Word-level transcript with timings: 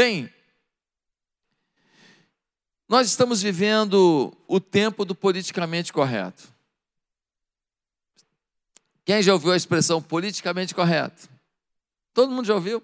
Bem, 0.00 0.32
nós 2.88 3.06
estamos 3.06 3.42
vivendo 3.42 4.34
o 4.48 4.58
tempo 4.58 5.04
do 5.04 5.14
politicamente 5.14 5.92
correto. 5.92 6.50
Quem 9.04 9.22
já 9.22 9.34
ouviu 9.34 9.52
a 9.52 9.56
expressão 9.58 10.00
politicamente 10.00 10.74
correto? 10.74 11.28
Todo 12.14 12.32
mundo 12.32 12.46
já 12.46 12.54
ouviu? 12.54 12.82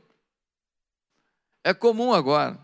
É 1.65 1.73
comum 1.73 2.13
agora. 2.13 2.59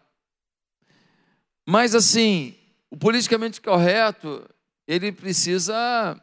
Mas 1.64 1.94
assim, 1.94 2.54
o 2.90 2.96
politicamente 2.98 3.58
correto, 3.58 4.46
ele 4.86 5.12
precisa 5.12 6.22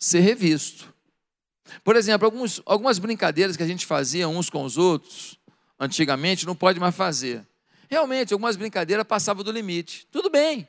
ser 0.00 0.18
revisto. 0.18 0.92
Por 1.84 1.94
exemplo, 1.94 2.24
alguns, 2.24 2.60
algumas 2.66 2.98
brincadeiras 2.98 3.56
que 3.56 3.62
a 3.62 3.68
gente 3.68 3.86
fazia 3.86 4.28
uns 4.28 4.50
com 4.50 4.64
os 4.64 4.76
outros, 4.76 5.35
antigamente, 5.78 6.46
não 6.46 6.56
pode 6.56 6.80
mais 6.80 6.94
fazer. 6.94 7.46
Realmente, 7.88 8.32
algumas 8.32 8.56
brincadeiras 8.56 9.06
passavam 9.06 9.44
do 9.44 9.52
limite. 9.52 10.06
Tudo 10.10 10.28
bem. 10.28 10.68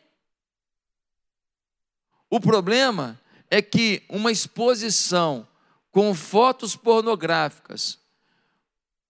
O 2.29 2.39
problema 2.39 3.19
é 3.49 3.61
que 3.61 4.03
uma 4.09 4.31
exposição 4.31 5.47
com 5.91 6.13
fotos 6.13 6.75
pornográficas, 6.75 7.97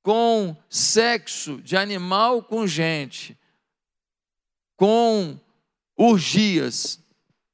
com 0.02 0.56
sexo 0.70 1.62
de 1.62 1.76
animal 1.76 2.42
com 2.42 2.66
gente, 2.66 3.38
com 4.78 5.38
urgias, 5.98 7.00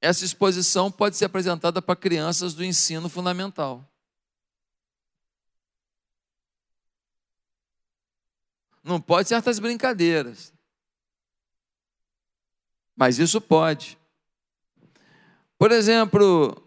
essa 0.01 0.25
exposição 0.25 0.91
pode 0.91 1.15
ser 1.15 1.25
apresentada 1.25 1.81
para 1.81 1.95
crianças 1.95 2.53
do 2.53 2.63
ensino 2.63 3.07
fundamental. 3.07 3.89
Não 8.83 8.99
pode 8.99 9.29
certas 9.29 9.59
brincadeiras. 9.59 10.53
Mas 12.95 13.17
isso 13.17 13.39
pode. 13.39 13.97
Por 15.57 15.71
exemplo, 15.71 16.61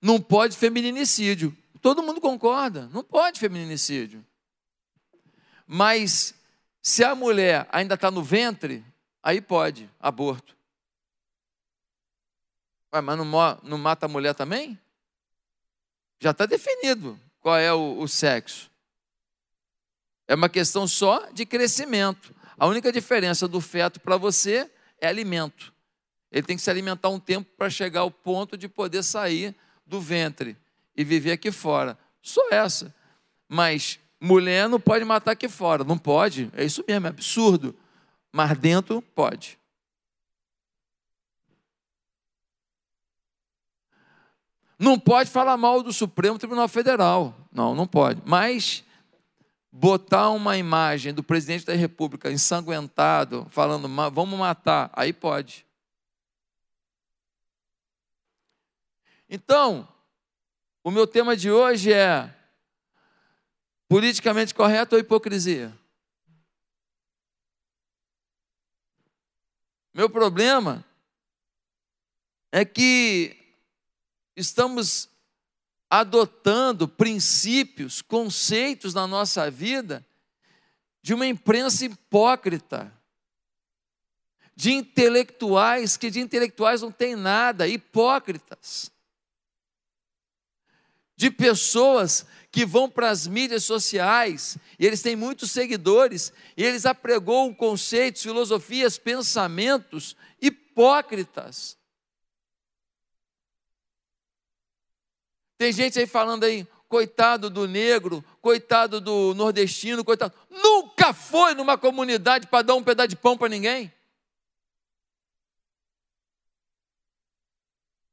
não 0.00 0.20
pode 0.20 0.56
feminicídio. 0.56 1.56
Todo 1.80 2.02
mundo 2.02 2.20
concorda, 2.20 2.88
não 2.92 3.04
pode 3.04 3.38
feminicídio. 3.38 4.24
Mas 5.66 6.34
se 6.80 7.04
a 7.04 7.14
mulher 7.14 7.68
ainda 7.70 7.94
está 7.94 8.10
no 8.10 8.22
ventre, 8.22 8.84
aí 9.22 9.40
pode, 9.40 9.88
aborto. 10.00 10.56
Mas 12.90 13.16
não, 13.16 13.24
não 13.62 13.78
mata 13.78 14.06
a 14.06 14.08
mulher 14.08 14.34
também? 14.34 14.78
Já 16.18 16.30
está 16.30 16.46
definido 16.46 17.18
qual 17.40 17.56
é 17.56 17.72
o, 17.72 17.98
o 17.98 18.08
sexo. 18.08 18.71
É 20.32 20.34
uma 20.34 20.48
questão 20.48 20.88
só 20.88 21.28
de 21.30 21.44
crescimento. 21.44 22.34
A 22.58 22.66
única 22.66 22.90
diferença 22.90 23.46
do 23.46 23.60
feto 23.60 24.00
para 24.00 24.16
você 24.16 24.70
é 24.98 25.06
alimento. 25.06 25.74
Ele 26.30 26.42
tem 26.42 26.56
que 26.56 26.62
se 26.62 26.70
alimentar 26.70 27.10
um 27.10 27.20
tempo 27.20 27.50
para 27.54 27.68
chegar 27.68 28.00
ao 28.00 28.10
ponto 28.10 28.56
de 28.56 28.66
poder 28.66 29.02
sair 29.02 29.54
do 29.84 30.00
ventre 30.00 30.56
e 30.96 31.04
viver 31.04 31.32
aqui 31.32 31.52
fora. 31.52 31.98
Só 32.22 32.48
essa. 32.50 32.94
Mas 33.46 34.00
mulher 34.18 34.70
não 34.70 34.80
pode 34.80 35.04
matar 35.04 35.32
aqui 35.32 35.50
fora. 35.50 35.84
Não 35.84 35.98
pode. 35.98 36.50
É 36.56 36.64
isso 36.64 36.82
mesmo, 36.88 37.08
é 37.08 37.10
absurdo. 37.10 37.76
Mas 38.32 38.56
dentro 38.56 39.02
pode. 39.02 39.58
Não 44.78 44.98
pode 44.98 45.28
falar 45.28 45.58
mal 45.58 45.82
do 45.82 45.92
Supremo 45.92 46.38
Tribunal 46.38 46.68
Federal. 46.68 47.36
Não, 47.52 47.74
não 47.74 47.86
pode. 47.86 48.22
Mas 48.24 48.82
botar 49.72 50.28
uma 50.30 50.58
imagem 50.58 51.14
do 51.14 51.22
presidente 51.22 51.64
da 51.64 51.72
República 51.72 52.30
ensanguentado, 52.30 53.48
falando 53.50 53.88
vamos 54.10 54.38
matar, 54.38 54.90
aí 54.92 55.14
pode. 55.14 55.66
Então, 59.26 59.88
o 60.84 60.90
meu 60.90 61.06
tema 61.06 61.34
de 61.34 61.50
hoje 61.50 61.90
é 61.90 62.30
politicamente 63.88 64.54
correto 64.54 64.94
ou 64.94 65.00
hipocrisia? 65.00 65.72
Meu 69.94 70.08
problema 70.08 70.84
é 72.50 72.64
que 72.64 73.36
estamos 74.36 75.11
adotando 75.92 76.88
princípios, 76.88 78.00
conceitos 78.00 78.94
na 78.94 79.06
nossa 79.06 79.50
vida 79.50 80.02
de 81.02 81.12
uma 81.12 81.26
imprensa 81.26 81.84
hipócrita, 81.84 82.90
de 84.56 84.72
intelectuais 84.72 85.98
que 85.98 86.08
de 86.08 86.18
intelectuais 86.18 86.80
não 86.80 86.90
tem 86.90 87.14
nada, 87.14 87.68
hipócritas, 87.68 88.90
de 91.14 91.30
pessoas 91.30 92.24
que 92.50 92.64
vão 92.64 92.88
para 92.88 93.10
as 93.10 93.26
mídias 93.26 93.64
sociais 93.64 94.56
e 94.78 94.86
eles 94.86 95.02
têm 95.02 95.14
muitos 95.14 95.50
seguidores 95.50 96.32
e 96.56 96.64
eles 96.64 96.86
apregoam 96.86 97.52
conceitos, 97.52 98.22
filosofias, 98.22 98.96
pensamentos 98.96 100.16
hipócritas 100.40 101.76
Tem 105.62 105.70
gente 105.70 105.96
aí 105.96 106.08
falando 106.08 106.42
aí, 106.42 106.66
coitado 106.88 107.48
do 107.48 107.68
negro, 107.68 108.20
coitado 108.40 109.00
do 109.00 109.32
nordestino, 109.32 110.04
coitado. 110.04 110.34
Nunca 110.50 111.12
foi 111.12 111.54
numa 111.54 111.78
comunidade 111.78 112.48
para 112.48 112.62
dar 112.62 112.74
um 112.74 112.82
pedaço 112.82 113.10
de 113.10 113.14
pão 113.14 113.38
para 113.38 113.48
ninguém. 113.48 113.94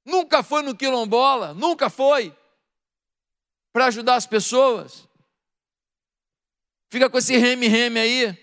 Nunca 0.06 0.44
foi 0.44 0.62
no 0.62 0.78
quilombola, 0.78 1.56
nunca 1.56 1.90
foi 1.90 2.38
para 3.74 3.88
ajudar 3.88 4.14
as 4.14 4.28
pessoas. 4.28 5.10
Fica 6.92 7.10
com 7.10 7.18
esse 7.18 7.36
reme-reme 7.36 8.00
aí. 8.00 8.38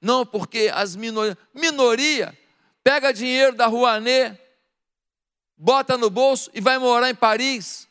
Não, 0.00 0.24
porque 0.24 0.70
as 0.72 0.94
minorias, 0.94 1.36
minoria 1.52 2.38
pega 2.84 3.12
dinheiro 3.12 3.56
da 3.56 3.66
Rouanet, 3.66 4.39
bota 5.62 5.98
no 5.98 6.08
bolso 6.08 6.50
e 6.54 6.60
vai 6.60 6.78
morar 6.78 7.10
em 7.10 7.14
Paris. 7.14 7.86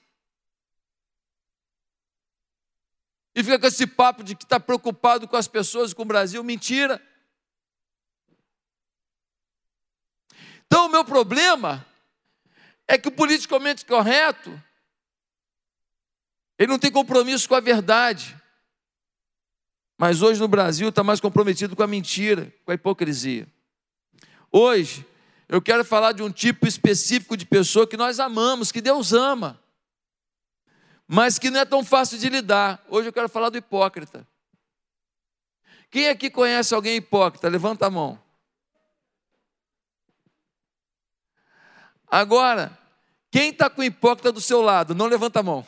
E 3.36 3.44
fica 3.44 3.60
com 3.60 3.68
esse 3.68 3.86
papo 3.86 4.24
de 4.24 4.36
que 4.36 4.44
está 4.44 4.60
preocupado 4.60 5.28
com 5.28 5.38
as 5.38 5.48
pessoas 5.48 5.92
e 5.92 5.96
com 5.96 6.02
o 6.02 6.06
Brasil. 6.06 6.44
Mentira. 6.44 7.00
Então, 10.66 10.88
o 10.88 10.90
meu 10.90 11.06
problema 11.06 11.86
é 12.88 12.98
que 12.98 13.08
o 13.08 13.12
politicamente 13.12 13.86
correto, 13.86 14.52
ele 16.58 16.72
não 16.72 16.80
tem 16.80 16.92
compromisso 16.92 17.48
com 17.48 17.54
a 17.54 17.60
verdade. 17.60 18.36
Mas 19.96 20.24
hoje 20.24 20.40
no 20.40 20.48
Brasil 20.48 20.90
está 20.90 21.04
mais 21.04 21.20
comprometido 21.20 21.76
com 21.76 21.84
a 21.84 21.88
mentira, 21.88 22.52
com 22.66 22.72
a 22.72 22.76
hipocrisia. 22.76 23.48
Hoje, 24.52 25.06
eu 25.50 25.60
quero 25.60 25.84
falar 25.84 26.12
de 26.12 26.22
um 26.22 26.32
tipo 26.32 26.68
específico 26.68 27.36
de 27.36 27.44
pessoa 27.44 27.88
que 27.88 27.98
nós 27.98 28.20
amamos, 28.20 28.72
que 28.72 28.80
Deus 28.80 29.12
ama, 29.12 29.60
mas 31.08 31.40
que 31.40 31.50
não 31.50 31.60
é 31.60 31.66
tão 31.66 31.84
fácil 31.84 32.20
de 32.20 32.30
lidar. 32.30 32.86
Hoje 32.88 33.10
eu 33.10 33.14
quero 33.14 33.28
falar 33.28 33.50
do 33.50 33.58
hipócrita. 33.58 34.28
Quem 35.90 36.08
aqui 36.08 36.30
conhece 36.30 36.76
alguém 36.76 36.98
hipócrita? 36.98 37.50
Levanta 37.50 37.88
a 37.88 37.90
mão. 37.90 38.22
Agora, 42.08 42.78
quem 43.32 43.50
está 43.50 43.72
com 43.72 43.84
hipócrita 43.84 44.32
do 44.32 44.40
seu 44.40 44.62
lado? 44.62 44.94
Não 44.94 45.08
levanta 45.08 45.40
a 45.40 45.44
mão. 45.44 45.66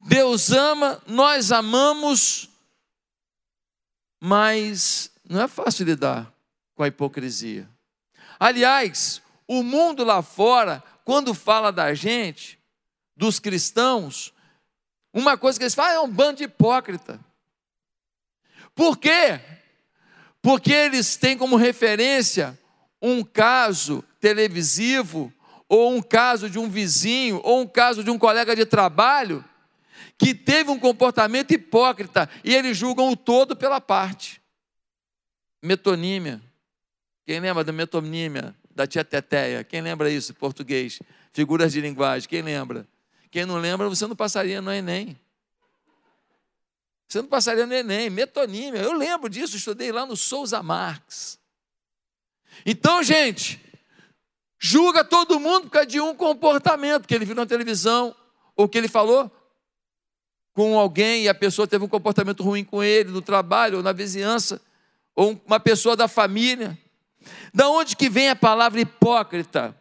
Deus 0.00 0.50
ama, 0.50 1.00
nós 1.06 1.52
amamos, 1.52 2.48
mas 4.28 5.08
não 5.24 5.42
é 5.42 5.46
fácil 5.46 5.86
lidar 5.86 6.32
com 6.74 6.82
a 6.82 6.88
hipocrisia. 6.88 7.70
Aliás, 8.40 9.22
o 9.46 9.62
mundo 9.62 10.02
lá 10.02 10.20
fora, 10.20 10.82
quando 11.04 11.32
fala 11.32 11.70
da 11.70 11.94
gente, 11.94 12.58
dos 13.16 13.38
cristãos, 13.38 14.34
uma 15.14 15.38
coisa 15.38 15.56
que 15.56 15.62
eles 15.62 15.76
falam 15.76 15.92
é 15.94 16.00
um 16.00 16.10
bando 16.10 16.38
de 16.38 16.42
hipócrita. 16.42 17.20
Por 18.74 18.98
quê? 18.98 19.40
Porque 20.42 20.72
eles 20.72 21.14
têm 21.14 21.38
como 21.38 21.54
referência 21.54 22.58
um 23.00 23.22
caso 23.22 24.02
televisivo, 24.18 25.32
ou 25.68 25.94
um 25.94 26.02
caso 26.02 26.50
de 26.50 26.58
um 26.58 26.68
vizinho, 26.68 27.40
ou 27.44 27.60
um 27.60 27.66
caso 27.68 28.02
de 28.02 28.10
um 28.10 28.18
colega 28.18 28.56
de 28.56 28.66
trabalho, 28.66 29.44
que 30.18 30.34
teve 30.34 30.70
um 30.70 30.78
comportamento 30.78 31.52
hipócrita 31.52 32.28
e 32.42 32.54
eles 32.54 32.76
julgam 32.76 33.10
o 33.10 33.16
todo 33.16 33.54
pela 33.54 33.80
parte. 33.80 34.40
Metonímia. 35.62 36.40
Quem 37.24 37.40
lembra 37.40 37.64
da 37.64 37.72
metonímia 37.72 38.54
da 38.74 38.86
tia 38.86 39.04
Teteia? 39.04 39.64
Quem 39.64 39.80
lembra 39.80 40.10
isso 40.10 40.32
português? 40.34 41.00
Figuras 41.32 41.72
de 41.72 41.80
linguagem, 41.80 42.28
quem 42.28 42.42
lembra? 42.42 42.86
Quem 43.30 43.44
não 43.44 43.56
lembra, 43.56 43.88
você 43.88 44.06
não 44.06 44.16
passaria 44.16 44.62
no 44.62 44.72
Enem. 44.72 45.18
Você 47.08 47.20
não 47.20 47.28
passaria 47.28 47.66
no 47.66 47.74
Enem, 47.74 48.08
metonímia. 48.10 48.80
Eu 48.80 48.92
lembro 48.92 49.28
disso, 49.28 49.56
estudei 49.56 49.92
lá 49.92 50.06
no 50.06 50.16
Souza 50.16 50.62
Marx. 50.62 51.38
Então, 52.64 53.02
gente, 53.02 53.60
julga 54.58 55.04
todo 55.04 55.38
mundo 55.38 55.64
por 55.64 55.70
causa 55.70 55.86
de 55.86 56.00
um 56.00 56.14
comportamento 56.14 57.06
que 57.06 57.14
ele 57.14 57.24
viu 57.24 57.34
na 57.34 57.44
televisão, 57.44 58.14
ou 58.56 58.68
que 58.68 58.78
ele 58.78 58.88
falou 58.88 59.30
com 60.56 60.78
alguém 60.78 61.24
e 61.24 61.28
a 61.28 61.34
pessoa 61.34 61.68
teve 61.68 61.84
um 61.84 61.88
comportamento 61.88 62.42
ruim 62.42 62.64
com 62.64 62.82
ele 62.82 63.10
no 63.10 63.20
trabalho 63.20 63.76
ou 63.76 63.82
na 63.82 63.92
vizinhança, 63.92 64.58
ou 65.14 65.38
uma 65.46 65.60
pessoa 65.60 65.94
da 65.94 66.08
família. 66.08 66.78
Da 67.52 67.68
onde 67.68 67.94
que 67.94 68.08
vem 68.08 68.30
a 68.30 68.34
palavra 68.34 68.80
hipócrita? 68.80 69.76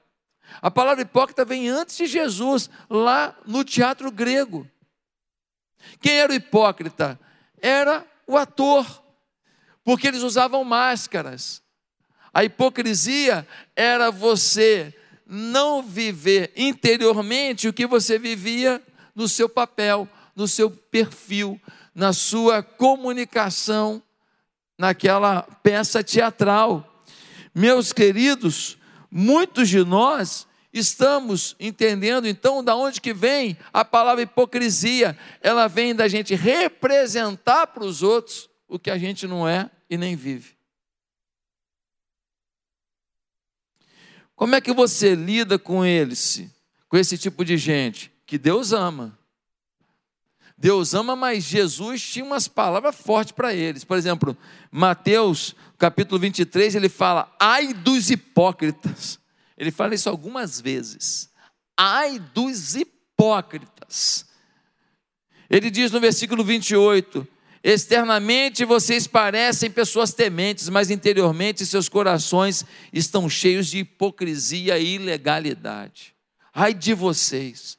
A 0.61 0.69
palavra 0.69 1.01
hipócrita 1.01 1.45
vem 1.45 1.69
antes 1.69 1.95
de 1.95 2.05
Jesus, 2.07 2.69
lá 2.89 3.33
no 3.45 3.63
teatro 3.63 4.11
grego. 4.11 4.69
Quem 6.01 6.19
era 6.19 6.33
o 6.33 6.35
hipócrita? 6.35 7.17
Era 7.61 8.05
o 8.27 8.35
ator, 8.35 8.85
porque 9.81 10.09
eles 10.09 10.23
usavam 10.23 10.61
máscaras. 10.65 11.63
A 12.33 12.43
hipocrisia 12.43 13.47
era 13.77 14.11
você 14.11 14.93
não 15.25 15.81
viver 15.81 16.51
interiormente 16.53 17.69
o 17.69 17.73
que 17.73 17.87
você 17.87 18.19
vivia 18.19 18.83
no 19.15 19.29
seu 19.29 19.47
papel, 19.47 20.09
no 20.35 20.47
seu 20.47 20.69
perfil, 20.69 21.59
na 21.93 22.11
sua 22.11 22.61
comunicação, 22.61 24.03
naquela 24.77 25.43
peça 25.63 26.03
teatral. 26.03 27.03
Meus 27.53 27.93
queridos, 27.93 28.77
muitos 29.09 29.69
de 29.69 29.83
nós 29.83 30.45
estamos 30.73 31.55
entendendo 31.57 32.27
então 32.27 32.61
da 32.61 32.75
onde 32.75 32.99
que 32.99 33.13
vem 33.13 33.57
a 33.71 33.85
palavra 33.85 34.23
hipocrisia. 34.23 35.17
Ela 35.41 35.67
vem 35.67 35.95
da 35.95 36.07
gente 36.07 36.35
representar 36.35 37.67
para 37.67 37.85
os 37.85 38.03
outros 38.03 38.49
o 38.67 38.77
que 38.77 38.91
a 38.91 38.97
gente 38.97 39.25
não 39.25 39.47
é 39.47 39.71
e 39.89 39.97
nem 39.97 40.15
vive. 40.15 40.55
Como 44.35 44.53
é 44.53 44.59
que 44.59 44.73
você 44.73 45.15
lida 45.15 45.57
com 45.57 45.85
eles, 45.85 46.43
com 46.89 46.97
esse 46.97 47.17
tipo 47.17 47.45
de 47.45 47.55
gente? 47.55 48.11
Que 48.25 48.37
Deus 48.37 48.73
ama. 48.73 49.17
Deus 50.65 50.95
ama, 50.95 51.15
mas 51.15 51.43
Jesus 51.43 52.01
tinha 52.01 52.25
umas 52.25 52.47
palavras 52.47 52.95
fortes 52.95 53.31
para 53.31 53.53
eles. 53.53 53.83
Por 53.83 53.95
exemplo, 53.99 54.35
Mateus 54.71 55.55
capítulo 55.77 56.19
23, 56.19 56.73
ele 56.73 56.89
fala: 56.89 57.31
ai 57.39 57.71
dos 57.71 58.09
hipócritas. 58.09 59.19
Ele 59.55 59.69
fala 59.69 59.93
isso 59.93 60.09
algumas 60.09 60.59
vezes. 60.59 61.29
Ai 61.77 62.17
dos 62.33 62.73
hipócritas. 62.75 64.25
Ele 65.47 65.69
diz 65.69 65.91
no 65.91 65.99
versículo 65.99 66.43
28: 66.43 67.27
Externamente 67.63 68.65
vocês 68.65 69.05
parecem 69.05 69.69
pessoas 69.69 70.15
tementes, 70.15 70.67
mas 70.67 70.89
interiormente 70.89 71.63
seus 71.63 71.87
corações 71.87 72.65
estão 72.91 73.29
cheios 73.29 73.67
de 73.67 73.77
hipocrisia 73.77 74.79
e 74.79 74.95
ilegalidade. 74.95 76.15
Ai 76.51 76.73
de 76.73 76.95
vocês. 76.95 77.77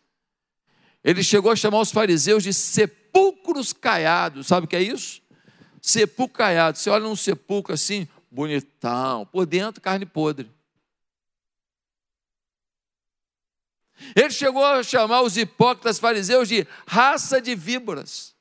Ele 1.06 1.22
chegou 1.22 1.52
a 1.52 1.56
chamar 1.56 1.78
os 1.78 1.92
fariseus 1.92 2.42
de 2.42 2.52
sepulcros 2.52 3.72
caiados. 3.72 4.48
Sabe 4.48 4.66
o 4.66 4.68
que 4.68 4.74
é 4.74 4.82
isso? 4.82 5.22
Sepulcro 5.80 6.38
caiado. 6.38 6.76
Você 6.76 6.90
olha 6.90 7.04
num 7.04 7.14
sepulcro 7.14 7.72
assim, 7.72 8.08
bonitão, 8.28 9.24
por 9.24 9.46
dentro 9.46 9.80
carne 9.80 10.04
podre. 10.04 10.50
Ele 14.16 14.30
chegou 14.30 14.64
a 14.64 14.82
chamar 14.82 15.22
os 15.22 15.36
hipócritas 15.36 16.00
fariseus 16.00 16.48
de 16.48 16.66
raça 16.88 17.40
de 17.40 17.54
víboras. 17.54 18.34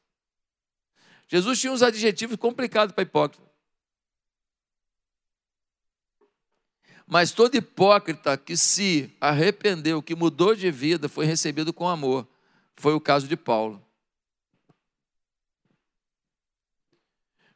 Jesus 1.28 1.62
tinha 1.62 1.72
uns 1.72 1.84
adjetivos 1.84 2.36
complicados 2.36 2.96
para 2.96 3.04
hipócrita. 3.04 3.46
Mas 7.06 7.32
todo 7.32 7.54
hipócrita 7.54 8.36
que 8.36 8.58
se 8.58 9.16
arrependeu, 9.22 10.02
que 10.02 10.16
mudou 10.16 10.56
de 10.56 10.72
vida, 10.72 11.08
foi 11.08 11.28
recebido 11.28 11.72
com 11.72 11.88
amor. 11.88 12.28
Foi 12.76 12.94
o 12.94 13.02
caso 13.02 13.28
de 13.28 13.38
Paulo. 13.38 13.84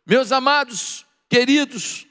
Meus 0.05 0.31
amados, 0.31 1.05
queridos, 1.29 2.07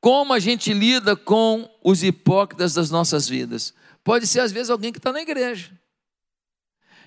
como 0.00 0.32
a 0.34 0.38
gente 0.38 0.72
lida 0.74 1.16
com 1.16 1.70
os 1.82 2.02
hipócritas 2.02 2.74
das 2.74 2.90
nossas 2.90 3.28
vidas? 3.28 3.72
Pode 4.04 4.26
ser, 4.26 4.40
às 4.40 4.52
vezes, 4.52 4.68
alguém 4.68 4.92
que 4.92 4.98
está 4.98 5.12
na 5.12 5.22
igreja. 5.22 5.72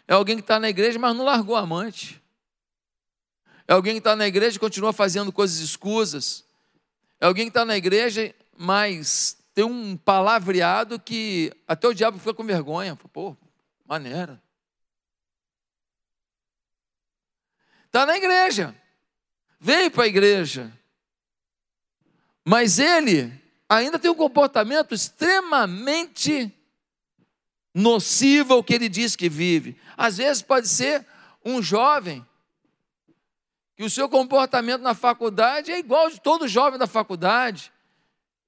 É 0.07 0.13
alguém 0.13 0.37
que 0.37 0.41
está 0.41 0.59
na 0.59 0.69
igreja, 0.69 0.97
mas 0.97 1.15
não 1.15 1.25
largou 1.25 1.55
a 1.55 1.59
amante. 1.59 2.21
É 3.67 3.73
alguém 3.73 3.93
que 3.93 3.99
está 3.99 4.15
na 4.15 4.27
igreja 4.27 4.57
e 4.57 4.59
continua 4.59 4.93
fazendo 4.93 5.31
coisas 5.31 5.59
escusas. 5.59 6.45
É 7.19 7.25
alguém 7.25 7.45
que 7.45 7.49
está 7.49 7.65
na 7.65 7.75
igreja, 7.75 8.33
mas 8.57 9.37
tem 9.53 9.65
um 9.65 9.97
palavreado 9.97 10.99
que 10.99 11.51
até 11.67 11.87
o 11.87 11.93
diabo 11.93 12.17
fica 12.17 12.33
com 12.33 12.43
vergonha. 12.43 12.95
Pô, 12.95 13.35
maneira. 13.85 14.41
Está 17.95 18.05
na 18.05 18.17
igreja. 18.17 18.75
Veio 19.57 19.89
para 19.89 20.03
a 20.03 20.07
igreja. 20.07 20.69
Mas 22.43 22.77
ele 22.77 23.31
ainda 23.69 23.97
tem 23.97 24.11
um 24.11 24.15
comportamento 24.15 24.93
extremamente 24.93 26.53
nocivo 27.73 28.55
ao 28.55 28.63
que 28.65 28.73
ele 28.73 28.89
diz 28.89 29.15
que 29.15 29.29
vive. 29.29 29.79
Às 29.95 30.17
vezes 30.17 30.41
pode 30.41 30.67
ser 30.67 31.05
um 31.45 31.61
jovem 31.61 32.25
que 33.77 33.83
o 33.85 33.89
seu 33.89 34.09
comportamento 34.09 34.81
na 34.81 34.93
faculdade 34.93 35.71
é 35.71 35.79
igual 35.79 36.09
de 36.09 36.19
todo 36.19 36.49
jovem 36.49 36.77
da 36.77 36.87
faculdade. 36.87 37.71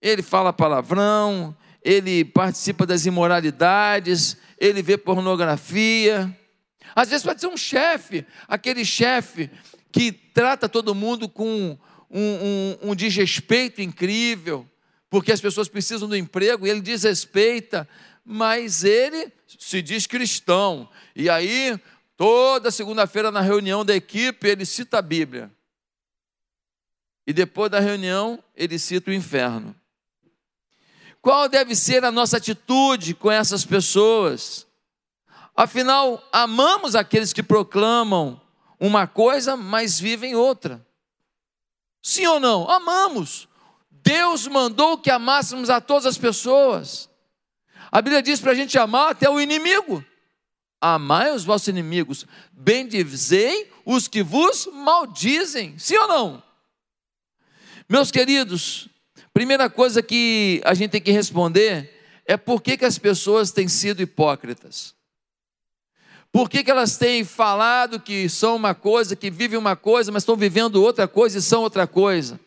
Ele 0.02 0.22
fala 0.22 0.52
palavrão, 0.52 1.56
ele 1.82 2.26
participa 2.26 2.86
das 2.86 3.06
imoralidades, 3.06 4.36
ele 4.60 4.82
vê 4.82 4.98
pornografia. 4.98 6.38
Às 6.96 7.10
vezes 7.10 7.26
pode 7.26 7.42
ser 7.42 7.48
um 7.48 7.58
chefe, 7.58 8.26
aquele 8.48 8.84
chefe 8.84 9.50
que 9.92 10.12
trata 10.12 10.68
todo 10.70 10.96
mundo 10.96 11.30
com 11.30 11.78
um, 12.10 12.22
um, 12.22 12.78
um 12.90 12.96
desrespeito 12.96 13.82
incrível, 13.82 14.68
porque 15.10 15.32
as 15.32 15.42
pessoas 15.42 15.68
precisam 15.68 16.08
do 16.08 16.16
emprego 16.16 16.66
e 16.66 16.70
ele 16.70 16.82
desrespeita, 16.82 17.88
mas 18.26 18.84
ele 18.84 19.32
se 19.60 19.82
diz 19.82 20.06
cristão. 20.06 20.90
E 21.16 21.30
aí 21.30 21.80
Toda 22.18 22.72
segunda-feira, 22.72 23.30
na 23.30 23.42
reunião 23.42 23.86
da 23.86 23.96
equipe, 23.96 24.48
ele 24.48 24.66
cita 24.66 24.98
a 24.98 25.02
Bíblia. 25.04 25.52
E 27.28 27.32
depois 27.32 27.70
da 27.70 27.80
reunião, 27.80 28.44
ele 28.56 28.80
cita 28.80 29.12
o 29.12 29.14
inferno. 29.14 29.76
Qual 31.22 31.48
deve 31.48 31.76
ser 31.76 32.04
a 32.04 32.12
nossa 32.12 32.38
atitude 32.38 33.14
com 33.14 33.32
essas 33.32 33.64
pessoas? 33.64 34.66
Afinal, 35.58 36.24
amamos 36.32 36.96
aqueles 36.96 37.34
que 37.34 37.42
proclamam 37.42 38.40
uma 38.80 39.08
coisa, 39.08 39.58
mas 39.58 40.00
vivem 40.00 40.36
outra. 40.36 40.86
Sim 42.00 42.28
ou 42.28 42.40
não? 42.40 42.70
Amamos. 42.70 43.50
Deus 43.90 44.48
mandou 44.48 45.00
que 45.00 45.10
amássemos 45.10 45.72
a 45.72 45.82
todas 45.82 46.06
as 46.06 46.16
pessoas. 46.16 47.10
A 47.92 48.00
Bíblia 48.04 48.22
diz 48.22 48.40
para 48.40 48.52
a 48.52 48.56
gente 48.56 48.78
amar 48.78 49.12
até 49.12 49.28
o 49.28 49.42
inimigo. 49.42 50.06
Amai 50.80 51.32
os 51.32 51.44
vossos 51.44 51.68
inimigos, 51.70 52.28
bendizei 52.52 53.72
os 53.84 54.08
que 54.08 54.22
vos 54.22 54.68
maldizem. 54.72 55.80
Sim 55.80 55.98
ou 55.98 56.08
não? 56.08 56.44
Meus 57.90 58.12
queridos, 58.12 58.88
primeira 59.34 59.72
coisa 59.72 60.04
que 60.04 60.62
a 60.64 60.76
gente 60.76 60.92
tem 60.92 61.02
que 61.02 61.12
responder 61.12 62.22
é 62.28 62.38
por 62.38 62.62
que, 62.62 62.78
que 62.78 62.86
as 62.86 63.00
pessoas 63.00 63.52
têm 63.52 63.68
sido 63.68 64.04
hipócritas. 64.04 64.97
Por 66.32 66.50
que, 66.50 66.64
que 66.64 66.70
elas 66.70 66.98
têm 66.98 67.24
falado 67.24 68.00
que 68.00 68.30
são 68.30 68.56
uma 68.56 68.76
coisa, 68.76 69.16
que 69.16 69.32
vivem 69.32 69.58
uma 69.58 69.76
coisa, 69.76 70.12
mas 70.12 70.24
estão 70.24 70.36
vivendo 70.36 70.84
outra 70.84 71.08
coisa 71.08 71.40
e 71.40 71.42
são 71.42 71.62
outra 71.62 71.88
coisa? 71.88 72.40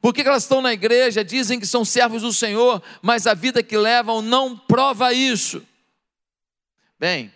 Por 0.00 0.12
que, 0.12 0.22
que 0.22 0.28
elas 0.28 0.42
estão 0.42 0.60
na 0.60 0.72
igreja, 0.72 1.24
dizem 1.24 1.58
que 1.58 1.66
são 1.66 1.84
servos 1.84 2.22
do 2.22 2.32
Senhor, 2.32 2.82
mas 3.00 3.26
a 3.26 3.34
vida 3.34 3.62
que 3.62 3.76
levam 3.76 4.20
não 4.20 4.56
prova 4.56 5.12
isso? 5.12 5.62
Bem, 6.98 7.32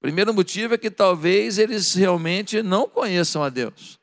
primeiro 0.00 0.32
motivo 0.32 0.74
é 0.74 0.78
que 0.78 0.90
talvez 0.90 1.58
eles 1.58 1.94
realmente 1.94 2.62
não 2.62 2.88
conheçam 2.88 3.42
a 3.42 3.48
Deus. 3.48 3.98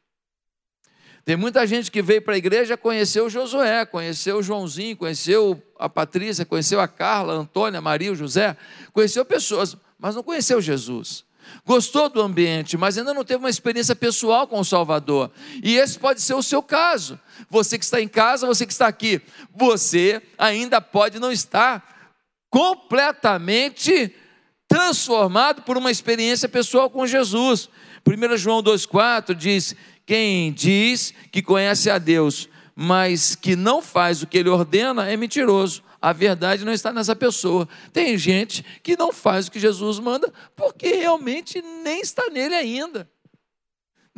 Tem 1.26 1.36
muita 1.36 1.66
gente 1.68 1.92
que 1.92 2.02
veio 2.02 2.22
para 2.22 2.34
a 2.34 2.38
igreja, 2.38 2.76
conheceu 2.76 3.30
Josué, 3.30 3.86
conheceu 3.86 4.42
Joãozinho, 4.42 4.98
conheceu 4.98 5.62
a 5.78 5.88
Patrícia, 5.88 6.46
conheceu 6.46 6.80
a 6.80 6.88
Carla, 6.88 7.34
a 7.34 7.38
Antônia, 7.38 7.78
a 7.78 7.82
Maria, 7.82 8.12
o 8.12 8.16
José, 8.16 8.58
conheceu 8.94 9.24
pessoas, 9.24 9.78
mas 10.00 10.16
não 10.16 10.24
conheceu 10.24 10.62
Jesus. 10.62 11.26
Gostou 11.66 12.10
do 12.10 12.22
ambiente, 12.22 12.78
mas 12.78 12.98
ainda 12.98 13.14
não 13.14 13.24
teve 13.24 13.40
uma 13.40 13.50
experiência 13.50 13.96
pessoal 13.96 14.48
com 14.48 14.60
o 14.60 14.66
Salvador. 14.66 15.32
E 15.64 15.76
esse 15.76 15.98
pode 15.98 16.22
ser 16.22 16.34
o 16.34 16.44
seu 16.44 16.62
caso. 16.62 17.20
Você 17.50 17.78
que 17.78 17.86
está 17.86 18.02
em 18.02 18.08
casa, 18.08 18.48
você 18.48 18.66
que 18.66 18.72
está 18.72 18.88
aqui, 18.88 19.22
você 19.56 20.22
ainda 20.38 20.80
pode 20.80 21.20
não 21.20 21.32
estar 21.32 21.84
completamente 22.50 24.14
transformado 24.68 25.64
por 25.64 25.78
uma 25.78 25.92
experiência 25.92 26.48
pessoal 26.48 26.90
com 26.90 27.06
Jesus. 27.06 27.70
1 28.08 28.38
João 28.38 28.64
2,4 28.64 29.34
diz: 29.34 29.76
Quem 30.06 30.54
diz 30.54 31.14
que 31.32 31.42
conhece 31.42 31.90
a 31.90 31.98
Deus, 31.98 32.48
mas 32.76 33.36
que 33.36 33.56
não 33.56 33.82
faz 33.82 34.22
o 34.22 34.28
que 34.28 34.38
ele 34.38 34.50
ordena, 34.50 35.10
é 35.10 35.18
mentiroso. 35.18 35.84
A 36.02 36.14
verdade 36.14 36.66
não 36.66 36.74
está 36.74 36.94
nessa 36.94 37.16
pessoa. 37.16 37.68
Tem 37.92 38.18
gente 38.18 38.64
que 38.82 38.98
não 38.98 39.12
faz 39.12 39.48
o 39.48 39.52
que 39.52 39.60
Jesus 39.60 40.00
manda 40.00 40.32
porque 40.56 40.94
realmente 40.94 41.62
nem 41.62 42.02
está 42.02 42.30
nele 42.30 42.56
ainda 42.56 43.10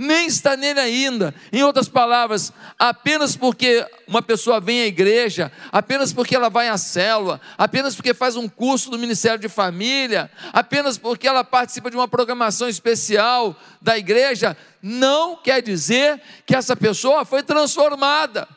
nem 0.01 0.25
está 0.25 0.57
nele 0.57 0.79
ainda. 0.79 1.33
Em 1.51 1.63
outras 1.63 1.87
palavras, 1.87 2.51
apenas 2.77 3.35
porque 3.35 3.85
uma 4.07 4.21
pessoa 4.21 4.59
vem 4.59 4.81
à 4.81 4.87
igreja, 4.87 5.51
apenas 5.71 6.11
porque 6.11 6.35
ela 6.35 6.49
vai 6.49 6.67
à 6.67 6.77
célula, 6.77 7.39
apenas 7.57 7.95
porque 7.95 8.13
faz 8.13 8.35
um 8.35 8.49
curso 8.49 8.89
do 8.89 8.97
Ministério 8.97 9.39
de 9.39 9.47
Família, 9.47 10.31
apenas 10.51 10.97
porque 10.97 11.27
ela 11.27 11.43
participa 11.43 11.91
de 11.91 11.95
uma 11.95 12.07
programação 12.07 12.67
especial 12.67 13.55
da 13.81 13.97
igreja, 13.97 14.57
não 14.81 15.35
quer 15.35 15.61
dizer 15.61 16.19
que 16.45 16.55
essa 16.55 16.75
pessoa 16.75 17.23
foi 17.23 17.43
transformada. 17.43 18.47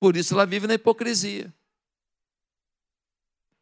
Por 0.00 0.16
isso 0.16 0.32
ela 0.32 0.46
vive 0.46 0.66
na 0.66 0.74
hipocrisia. 0.74 1.52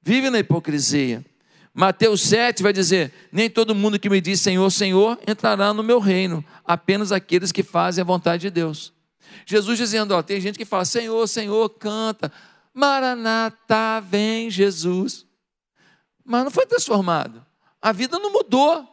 Vive 0.01 0.31
na 0.31 0.39
hipocrisia. 0.39 1.27
Mateus 1.75 2.23
7 2.23 2.63
vai 2.63 2.73
dizer: 2.73 3.13
Nem 3.31 3.51
todo 3.51 3.75
mundo 3.75 3.99
que 3.99 4.09
me 4.09 4.21
diz 4.21 4.41
Senhor, 4.41 4.71
Senhor 4.71 5.19
entrará 5.27 5.75
no 5.75 5.83
meu 5.83 5.99
reino, 5.99 6.45
apenas 6.65 7.11
aqueles 7.11 7.51
que 7.51 7.65
fazem 7.65 8.03
a 8.03 8.05
vontade 8.05 8.43
de 8.43 8.51
Deus. 8.51 8.93
Jesus 9.45 9.77
dizendo: 9.77 10.15
ó, 10.15 10.23
tem 10.23 10.41
gente 10.41 10.57
que 10.57 10.65
fala 10.65 10.85
Senhor, 10.85 11.27
Senhor, 11.27 11.69
canta, 11.71 12.33
Maranata, 12.73 14.01
vem 14.01 14.49
Jesus. 14.49 15.27
Mas 16.25 16.45
não 16.45 16.51
foi 16.51 16.67
transformado, 16.67 17.45
a 17.81 17.91
vida 17.91 18.19
não 18.19 18.33
mudou, 18.33 18.87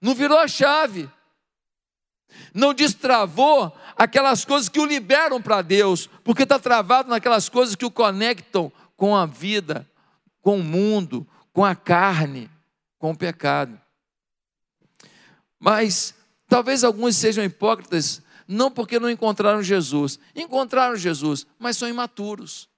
não 0.00 0.14
virou 0.14 0.38
a 0.38 0.48
chave, 0.48 1.08
não 2.52 2.74
destravou 2.74 3.76
aquelas 3.96 4.44
coisas 4.44 4.68
que 4.68 4.80
o 4.80 4.86
liberam 4.86 5.40
para 5.40 5.62
Deus, 5.62 6.08
porque 6.22 6.42
está 6.42 6.58
travado 6.58 7.08
naquelas 7.08 7.48
coisas 7.48 7.74
que 7.74 7.84
o 7.84 7.90
conectam 7.90 8.72
com 8.96 9.16
a 9.16 9.26
vida, 9.26 9.88
com 10.40 10.58
o 10.58 10.64
mundo, 10.64 11.26
com 11.52 11.64
a 11.64 11.74
carne, 11.74 12.50
com 12.98 13.10
o 13.10 13.16
pecado. 13.16 13.78
Mas 15.58 16.14
talvez 16.48 16.84
alguns 16.84 17.16
sejam 17.16 17.44
hipócritas, 17.44 18.22
não 18.46 18.70
porque 18.70 18.98
não 18.98 19.10
encontraram 19.10 19.62
Jesus, 19.62 20.18
encontraram 20.34 20.96
Jesus, 20.96 21.46
mas 21.58 21.76
são 21.76 21.88
imaturos. 21.88 22.68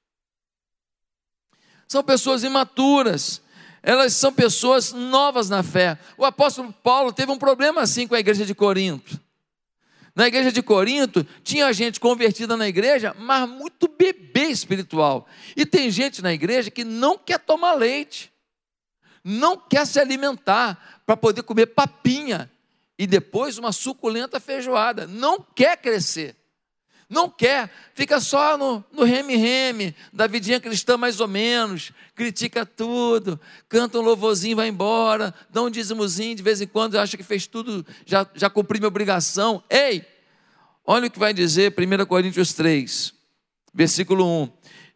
São 1.87 2.03
pessoas 2.03 2.45
imaturas, 2.45 3.43
elas 3.83 4.15
são 4.15 4.33
pessoas 4.33 4.93
novas 4.93 5.49
na 5.49 5.63
fé. 5.63 5.99
O 6.17 6.25
apóstolo 6.25 6.73
Paulo 6.73 7.13
teve 7.13 7.33
um 7.33 7.39
problema 7.39 7.83
assim 7.83 8.07
com 8.07 8.15
a 8.15 8.21
igreja 8.21 8.47
de 8.47 8.55
Corinto. 8.55 9.21
Na 10.15 10.27
igreja 10.27 10.51
de 10.51 10.63
Corinto, 10.63 11.25
tinha 11.43 11.73
gente 11.73 12.01
convertida 12.01 12.57
na 12.57 12.69
igreja, 12.69 13.15
mas 13.19 13.49
muito 13.49 13.89
bebê 13.89 14.45
espiritual. 14.45 15.27
E 15.57 15.65
tem 15.65 15.91
gente 15.91 16.23
na 16.23 16.33
igreja 16.33 16.71
que 16.71 16.85
não 16.85 17.17
quer 17.17 17.39
tomar 17.39 17.75
leite, 17.75 18.33
não 19.23 19.57
quer 19.57 19.87
se 19.87 20.01
alimentar 20.01 21.03
para 21.07 21.17
poder 21.17 21.43
comer 21.43 21.67
papinha 21.67 22.51
e 22.99 23.07
depois 23.07 23.57
uma 23.57 23.73
suculenta 23.73 24.39
feijoada, 24.39 25.07
não 25.07 25.41
quer 25.41 25.77
crescer. 25.77 26.37
Não 27.11 27.29
quer, 27.29 27.69
fica 27.93 28.21
só 28.21 28.57
no, 28.57 28.85
no 28.93 29.03
reme-reme, 29.03 29.97
da 30.13 30.29
vidinha 30.29 30.61
cristã 30.61 30.97
mais 30.97 31.19
ou 31.19 31.27
menos, 31.27 31.91
critica 32.15 32.65
tudo, 32.65 33.39
canta 33.69 33.99
um 33.99 34.03
louvorzinho, 34.03 34.55
vai 34.55 34.69
embora, 34.69 35.35
dá 35.51 35.61
um 35.61 35.69
dízimozinho 35.69 36.37
de 36.37 36.43
vez 36.45 36.61
em 36.61 36.69
quando, 36.69 36.97
acha 36.97 37.17
que 37.17 37.25
fez 37.25 37.49
tudo, 37.49 37.85
já, 38.07 38.25
já 38.33 38.49
cumpri 38.49 38.79
minha 38.79 38.87
obrigação. 38.87 39.61
Ei, 39.69 40.05
olha 40.87 41.09
o 41.09 41.11
que 41.11 41.19
vai 41.19 41.35
dizer 41.35 41.75
1 41.77 42.07
Coríntios 42.07 42.53
3, 42.53 43.13
versículo 43.75 44.25
1. 44.45 44.49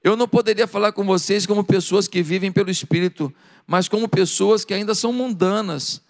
Eu 0.05 0.17
não 0.17 0.29
poderia 0.29 0.69
falar 0.69 0.93
com 0.93 1.03
vocês 1.03 1.45
como 1.45 1.65
pessoas 1.65 2.07
que 2.07 2.23
vivem 2.23 2.53
pelo 2.53 2.71
Espírito, 2.71 3.35
mas 3.67 3.89
como 3.89 4.09
pessoas 4.09 4.65
que 4.65 4.73
ainda 4.73 4.95
são 4.95 5.13
mundanas 5.13 6.01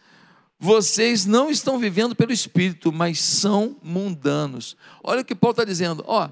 vocês 0.59 1.27
não 1.27 1.51
estão 1.51 1.79
vivendo 1.79 2.15
pelo 2.15 2.33
Espírito, 2.33 2.93
mas 2.93 3.21
são 3.21 3.77
mundanos. 3.83 4.77
Olha 5.03 5.21
o 5.21 5.25
que 5.25 5.35
Paulo 5.35 5.53
está 5.53 5.65
dizendo. 5.65 6.05
Ó, 6.07 6.29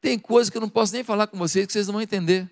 tem 0.00 0.18
coisa 0.18 0.50
que 0.50 0.56
eu 0.56 0.60
não 0.60 0.68
posso 0.68 0.92
nem 0.92 1.04
falar 1.04 1.26
com 1.26 1.36
vocês 1.36 1.66
que 1.66 1.72
vocês 1.72 1.86
não 1.86 1.94
vão 1.94 2.02
entender. 2.02 2.50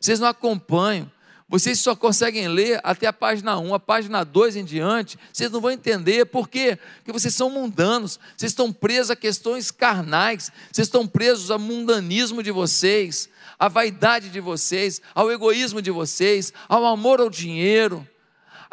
Vocês 0.00 0.20
não 0.20 0.28
acompanham. 0.28 1.10
Vocês 1.46 1.78
só 1.78 1.94
conseguem 1.94 2.48
ler 2.48 2.80
até 2.82 3.06
a 3.06 3.12
página 3.12 3.58
1, 3.58 3.74
a 3.74 3.78
página 3.78 4.24
2 4.24 4.56
em 4.56 4.64
diante, 4.64 5.18
vocês 5.30 5.50
não 5.50 5.60
vão 5.60 5.70
entender. 5.70 6.24
Por 6.24 6.48
quê? 6.48 6.78
Porque 6.96 7.12
vocês 7.12 7.34
são 7.34 7.50
mundanos, 7.50 8.18
vocês 8.34 8.50
estão 8.50 8.72
presos 8.72 9.10
a 9.10 9.16
questões 9.16 9.70
carnais, 9.70 10.50
vocês 10.72 10.88
estão 10.88 11.06
presos 11.06 11.50
ao 11.50 11.58
mundanismo 11.58 12.42
de 12.42 12.50
vocês, 12.50 13.28
à 13.58 13.68
vaidade 13.68 14.30
de 14.30 14.40
vocês, 14.40 15.02
ao 15.14 15.30
egoísmo 15.30 15.82
de 15.82 15.90
vocês, 15.90 16.50
ao 16.66 16.86
amor 16.86 17.20
ao 17.20 17.28
dinheiro 17.28 18.08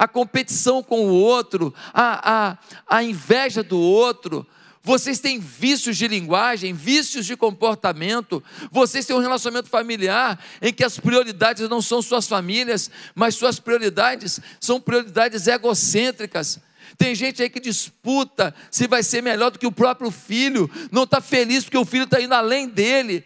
a 0.02 0.08
competição 0.08 0.82
com 0.82 1.06
o 1.06 1.14
outro, 1.14 1.72
a, 1.94 2.50
a, 2.50 2.58
a 2.88 3.04
inveja 3.04 3.62
do 3.62 3.80
outro. 3.80 4.48
Vocês 4.82 5.20
têm 5.20 5.38
vícios 5.38 5.96
de 5.96 6.08
linguagem, 6.08 6.74
vícios 6.74 7.24
de 7.24 7.38
comportamento. 7.38 8.44
Vocês 8.72 9.06
têm 9.06 9.16
um 9.16 9.20
relacionamento 9.20 9.70
familiar 9.70 10.44
em 10.60 10.74
que 10.74 10.84
as 10.84 10.98
prioridades 10.98 11.70
não 11.70 11.84
são 11.84 12.02
suas 12.02 12.28
famílias, 12.28 12.90
mas 13.14 13.36
suas 13.36 13.60
prioridades 13.60 14.40
são 14.60 14.82
prioridades 14.82 15.46
egocêntricas. 15.46 16.60
Tem 16.98 17.14
gente 17.14 17.44
aí 17.44 17.50
que 17.52 17.60
disputa 17.60 18.56
se 18.72 18.88
vai 18.88 19.04
ser 19.04 19.22
melhor 19.22 19.52
do 19.52 19.60
que 19.60 19.68
o 19.68 19.72
próprio 19.72 20.10
filho, 20.10 20.68
não 20.92 21.04
está 21.04 21.22
feliz 21.22 21.64
porque 21.64 21.78
o 21.78 21.86
filho 21.86 22.06
está 22.06 22.20
indo 22.20 22.34
além 22.34 22.68
dele. 22.68 23.24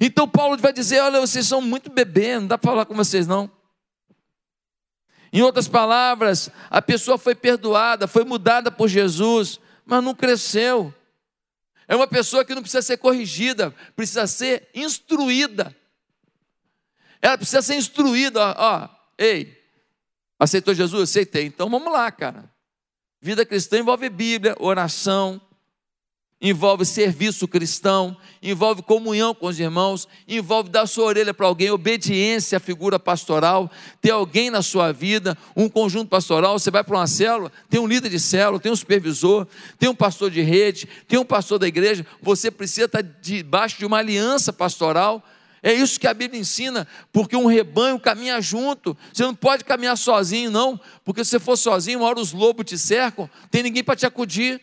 Então 0.00 0.26
Paulo 0.26 0.56
vai 0.56 0.72
dizer: 0.72 0.98
olha, 0.98 1.20
vocês 1.20 1.46
são 1.46 1.60
muito 1.60 1.92
bebê, 1.92 2.40
não 2.40 2.48
dá 2.48 2.58
para 2.58 2.72
falar 2.72 2.86
com 2.86 2.94
vocês 2.96 3.24
não. 3.24 3.48
Em 5.32 5.42
outras 5.42 5.68
palavras, 5.68 6.50
a 6.70 6.80
pessoa 6.80 7.18
foi 7.18 7.34
perdoada, 7.34 8.06
foi 8.06 8.24
mudada 8.24 8.70
por 8.70 8.88
Jesus, 8.88 9.60
mas 9.84 10.02
não 10.02 10.14
cresceu. 10.14 10.94
É 11.88 11.94
uma 11.94 12.06
pessoa 12.06 12.44
que 12.44 12.54
não 12.54 12.62
precisa 12.62 12.82
ser 12.82 12.96
corrigida, 12.96 13.74
precisa 13.94 14.26
ser 14.26 14.68
instruída. 14.74 15.74
Ela 17.20 17.36
precisa 17.38 17.62
ser 17.62 17.76
instruída, 17.76 18.40
ó, 18.40 18.54
ó 18.56 18.88
ei, 19.18 19.56
aceitou 20.38 20.74
Jesus? 20.74 21.10
Aceitei. 21.10 21.46
Então 21.46 21.70
vamos 21.70 21.92
lá, 21.92 22.10
cara. 22.10 22.50
Vida 23.20 23.46
cristã 23.46 23.78
envolve 23.78 24.08
Bíblia, 24.08 24.54
oração, 24.58 25.40
envolve 26.40 26.84
serviço 26.84 27.48
cristão, 27.48 28.14
envolve 28.42 28.82
comunhão 28.82 29.34
com 29.34 29.46
os 29.46 29.58
irmãos, 29.58 30.06
envolve 30.28 30.68
dar 30.68 30.86
sua 30.86 31.06
orelha 31.06 31.32
para 31.32 31.46
alguém, 31.46 31.70
obediência 31.70 32.58
à 32.58 32.60
figura 32.60 32.98
pastoral, 32.98 33.70
ter 34.02 34.10
alguém 34.10 34.50
na 34.50 34.60
sua 34.60 34.92
vida, 34.92 35.36
um 35.56 35.68
conjunto 35.68 36.08
pastoral, 36.08 36.58
você 36.58 36.70
vai 36.70 36.84
para 36.84 36.96
uma 36.96 37.06
célula, 37.06 37.50
tem 37.70 37.80
um 37.80 37.86
líder 37.86 38.10
de 38.10 38.20
célula, 38.20 38.60
tem 38.60 38.70
um 38.70 38.76
supervisor, 38.76 39.46
tem 39.78 39.88
um 39.88 39.94
pastor 39.94 40.30
de 40.30 40.42
rede, 40.42 40.86
tem 41.08 41.18
um 41.18 41.24
pastor 41.24 41.58
da 41.58 41.66
igreja, 41.66 42.04
você 42.20 42.50
precisa 42.50 42.84
estar 42.84 43.02
debaixo 43.02 43.78
de 43.78 43.86
uma 43.86 43.98
aliança 43.98 44.52
pastoral, 44.52 45.24
é 45.62 45.72
isso 45.72 45.98
que 45.98 46.06
a 46.06 46.14
Bíblia 46.14 46.40
ensina, 46.40 46.86
porque 47.12 47.34
um 47.34 47.46
rebanho 47.46 47.98
caminha 47.98 48.40
junto. 48.40 48.96
Você 49.12 49.24
não 49.24 49.34
pode 49.34 49.64
caminhar 49.64 49.96
sozinho, 49.96 50.48
não, 50.48 50.78
porque 51.04 51.24
se 51.24 51.30
você 51.30 51.40
for 51.40 51.56
sozinho, 51.56 51.98
uma 51.98 52.08
hora 52.08 52.20
os 52.20 52.32
lobos 52.32 52.66
te 52.66 52.78
cercam, 52.78 53.28
tem 53.50 53.64
ninguém 53.64 53.82
para 53.82 53.96
te 53.96 54.06
acudir. 54.06 54.60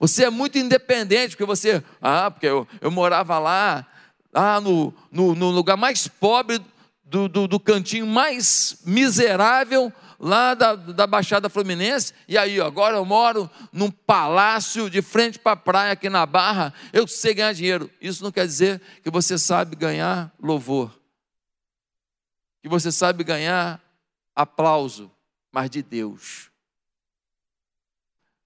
Você 0.00 0.24
é 0.24 0.30
muito 0.30 0.56
independente, 0.56 1.36
porque 1.36 1.44
você, 1.44 1.84
ah, 2.00 2.30
porque 2.30 2.46
eu, 2.46 2.66
eu 2.80 2.90
morava 2.90 3.38
lá, 3.38 3.86
lá 4.32 4.58
no, 4.58 4.94
no, 5.12 5.34
no 5.34 5.50
lugar 5.50 5.76
mais 5.76 6.08
pobre 6.08 6.58
do, 7.04 7.28
do, 7.28 7.46
do, 7.46 7.60
cantinho 7.60 8.06
mais 8.06 8.78
miserável 8.86 9.92
lá 10.18 10.54
da, 10.54 10.74
da 10.74 11.06
Baixada 11.06 11.50
Fluminense, 11.50 12.14
e 12.26 12.38
aí, 12.38 12.60
agora 12.60 12.96
eu 12.96 13.04
moro 13.04 13.50
num 13.72 13.90
palácio 13.90 14.88
de 14.88 15.02
frente 15.02 15.38
para 15.38 15.52
a 15.52 15.56
praia 15.56 15.92
aqui 15.92 16.08
na 16.08 16.24
Barra, 16.24 16.72
eu 16.92 17.06
sei 17.06 17.34
ganhar 17.34 17.52
dinheiro. 17.52 17.90
Isso 18.00 18.24
não 18.24 18.32
quer 18.32 18.46
dizer 18.46 18.80
que 19.02 19.10
você 19.10 19.38
sabe 19.38 19.76
ganhar 19.76 20.32
louvor, 20.42 20.98
que 22.62 22.68
você 22.68 22.90
sabe 22.90 23.22
ganhar 23.22 23.82
aplauso, 24.34 25.10
mas 25.52 25.68
de 25.68 25.82
Deus. 25.82 26.49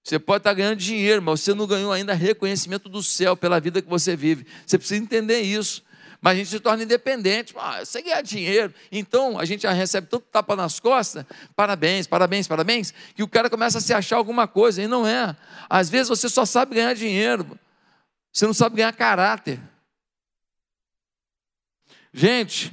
Você 0.05 0.19
pode 0.19 0.41
estar 0.41 0.53
ganhando 0.53 0.75
dinheiro, 0.75 1.19
mas 1.19 1.41
você 1.41 1.55
não 1.55 1.65
ganhou 1.65 1.91
ainda 1.91 2.13
reconhecimento 2.13 2.87
do 2.87 3.01
céu 3.01 3.35
pela 3.35 3.59
vida 3.59 3.81
que 3.81 3.89
você 3.89 4.15
vive. 4.15 4.45
Você 4.63 4.77
precisa 4.77 5.01
entender 5.01 5.41
isso. 5.41 5.83
Mas 6.21 6.33
a 6.33 6.35
gente 6.35 6.49
se 6.51 6.59
torna 6.59 6.83
independente. 6.83 7.55
Ah, 7.57 7.83
você 7.83 8.03
ganha 8.03 8.21
dinheiro. 8.21 8.71
Então 8.91 9.39
a 9.39 9.45
gente 9.45 9.63
já 9.63 9.71
recebe 9.71 10.05
tanto 10.05 10.27
tapa 10.31 10.55
nas 10.55 10.79
costas. 10.79 11.25
Parabéns, 11.55 12.05
parabéns, 12.05 12.47
parabéns. 12.47 12.93
Que 13.15 13.23
o 13.23 13.27
cara 13.27 13.49
começa 13.49 13.79
a 13.79 13.81
se 13.81 13.95
achar 13.95 14.17
alguma 14.17 14.47
coisa. 14.47 14.79
E 14.79 14.87
não 14.87 15.07
é. 15.07 15.35
Às 15.67 15.89
vezes 15.89 16.09
você 16.09 16.29
só 16.29 16.45
sabe 16.45 16.75
ganhar 16.75 16.93
dinheiro. 16.93 17.59
Você 18.31 18.45
não 18.45 18.53
sabe 18.53 18.75
ganhar 18.75 18.93
caráter. 18.93 19.59
Gente, 22.13 22.71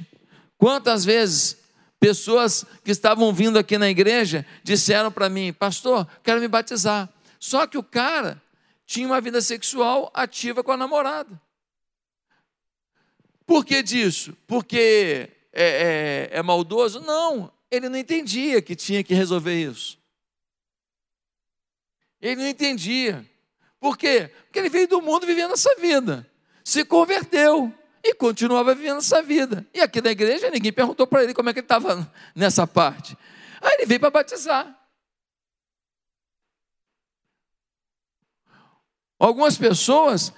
quantas 0.55 1.03
vezes 1.03 1.57
pessoas 1.99 2.63
que 2.83 2.91
estavam 2.91 3.33
vindo 3.33 3.57
aqui 3.57 3.75
na 3.79 3.89
igreja 3.89 4.45
disseram 4.63 5.11
para 5.11 5.29
mim, 5.29 5.51
pastor, 5.51 6.07
quero 6.23 6.39
me 6.39 6.47
batizar. 6.47 7.09
Só 7.43 7.67
que 7.67 7.77
o 7.77 7.83
cara 7.83 8.41
tinha 8.85 9.05
uma 9.05 9.19
vida 9.19 9.41
sexual 9.41 10.09
ativa 10.13 10.63
com 10.63 10.71
a 10.71 10.77
namorada. 10.77 11.41
Por 13.45 13.65
que 13.65 13.83
disso? 13.83 14.33
Porque 14.47 15.29
é, 15.51 16.29
é, 16.31 16.37
é 16.37 16.41
maldoso? 16.41 17.01
Não, 17.01 17.51
ele 17.69 17.89
não 17.89 17.97
entendia 17.97 18.61
que 18.61 18.77
tinha 18.77 19.03
que 19.03 19.13
resolver 19.13 19.61
isso. 19.61 19.99
Ele 22.21 22.43
não 22.43 22.47
entendia. 22.47 23.29
Por 23.77 23.97
quê? 23.97 24.31
Porque 24.45 24.59
ele 24.59 24.69
veio 24.69 24.87
do 24.87 25.01
mundo 25.01 25.27
vivendo 25.27 25.51
essa 25.51 25.75
vida, 25.75 26.25
se 26.63 26.85
converteu 26.85 27.73
e 28.01 28.13
continuava 28.13 28.73
vivendo 28.73 28.99
essa 28.99 29.21
vida. 29.21 29.67
E 29.73 29.81
aqui 29.81 30.01
na 30.01 30.11
igreja 30.11 30.49
ninguém 30.49 30.71
perguntou 30.71 31.05
para 31.05 31.25
ele 31.25 31.33
como 31.33 31.49
é 31.49 31.53
que 31.53 31.59
ele 31.59 31.65
estava 31.65 32.09
nessa 32.33 32.65
parte. 32.65 33.17
Aí 33.59 33.73
ele 33.73 33.85
veio 33.85 33.99
para 33.99 34.11
batizar. 34.11 34.82
Algumas 39.23 39.57
pessoas 39.57 40.33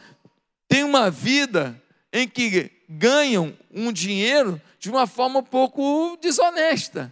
têm 0.68 0.84
uma 0.84 1.10
vida 1.10 1.82
em 2.13 2.27
que 2.27 2.72
ganham 2.88 3.58
um 3.72 3.92
dinheiro 3.92 4.62
de 4.77 4.92
uma 4.92 5.08
forma 5.08 5.39
um 5.39 5.44
pouco 5.44 6.15
desonesta. 6.22 7.12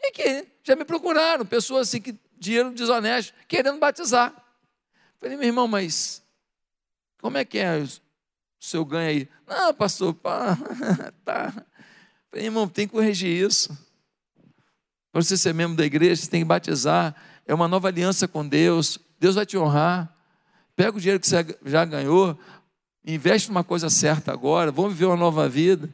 E 0.00 0.10
que 0.10 0.48
já 0.64 0.74
me 0.74 0.84
procuraram, 0.84 1.46
pessoas 1.46 1.86
assim 1.86 2.00
que 2.00 2.18
dinheiro 2.36 2.72
desonesto, 2.72 3.32
querendo 3.46 3.78
batizar. 3.78 4.34
Falei, 5.20 5.36
meu 5.36 5.46
irmão, 5.46 5.68
mas 5.68 6.20
como 7.20 7.38
é 7.38 7.44
que 7.44 7.58
é 7.58 7.78
o 7.78 7.88
seu 8.58 8.84
ganho 8.84 9.10
aí? 9.10 9.28
Não, 9.46 9.72
pastor, 9.72 10.12
pá, 10.12 10.58
tá. 11.24 11.52
Falei, 12.32 12.46
irmão, 12.46 12.66
tem 12.66 12.88
que 12.88 12.94
corrigir 12.94 13.30
isso. 13.30 13.68
Para 15.12 15.22
você 15.22 15.36
ser 15.36 15.54
membro 15.54 15.76
da 15.76 15.86
igreja, 15.86 16.20
você 16.20 16.28
tem 16.28 16.40
que 16.40 16.46
batizar. 16.48 17.14
É 17.46 17.54
uma 17.54 17.68
nova 17.68 17.86
aliança 17.86 18.26
com 18.26 18.44
Deus. 18.44 18.98
Deus 19.20 19.36
vai 19.36 19.46
te 19.46 19.56
honrar. 19.56 20.12
Pega 20.74 20.96
o 20.96 21.00
dinheiro 21.00 21.20
que 21.20 21.28
você 21.28 21.44
já 21.64 21.84
ganhou, 21.84 22.38
investe 23.04 23.48
numa 23.48 23.64
coisa 23.64 23.90
certa 23.90 24.32
agora, 24.32 24.70
vamos 24.70 24.92
viver 24.92 25.06
uma 25.06 25.16
nova 25.16 25.48
vida. 25.48 25.88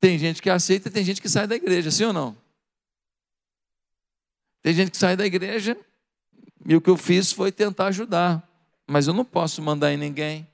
Tem 0.00 0.18
gente 0.18 0.42
que 0.42 0.50
aceita 0.50 0.88
e 0.88 0.92
tem 0.92 1.04
gente 1.04 1.20
que 1.20 1.28
sai 1.28 1.46
da 1.46 1.54
igreja, 1.54 1.90
sim 1.90 2.04
ou 2.04 2.12
não? 2.12 2.36
Tem 4.62 4.72
gente 4.74 4.90
que 4.90 4.96
sai 4.96 5.16
da 5.16 5.26
igreja 5.26 5.76
e 6.64 6.74
o 6.74 6.80
que 6.80 6.90
eu 6.90 6.96
fiz 6.96 7.32
foi 7.32 7.52
tentar 7.52 7.86
ajudar, 7.86 8.48
mas 8.86 9.06
eu 9.06 9.14
não 9.14 9.24
posso 9.24 9.60
mandar 9.60 9.92
em 9.92 9.96
ninguém. 9.96 10.46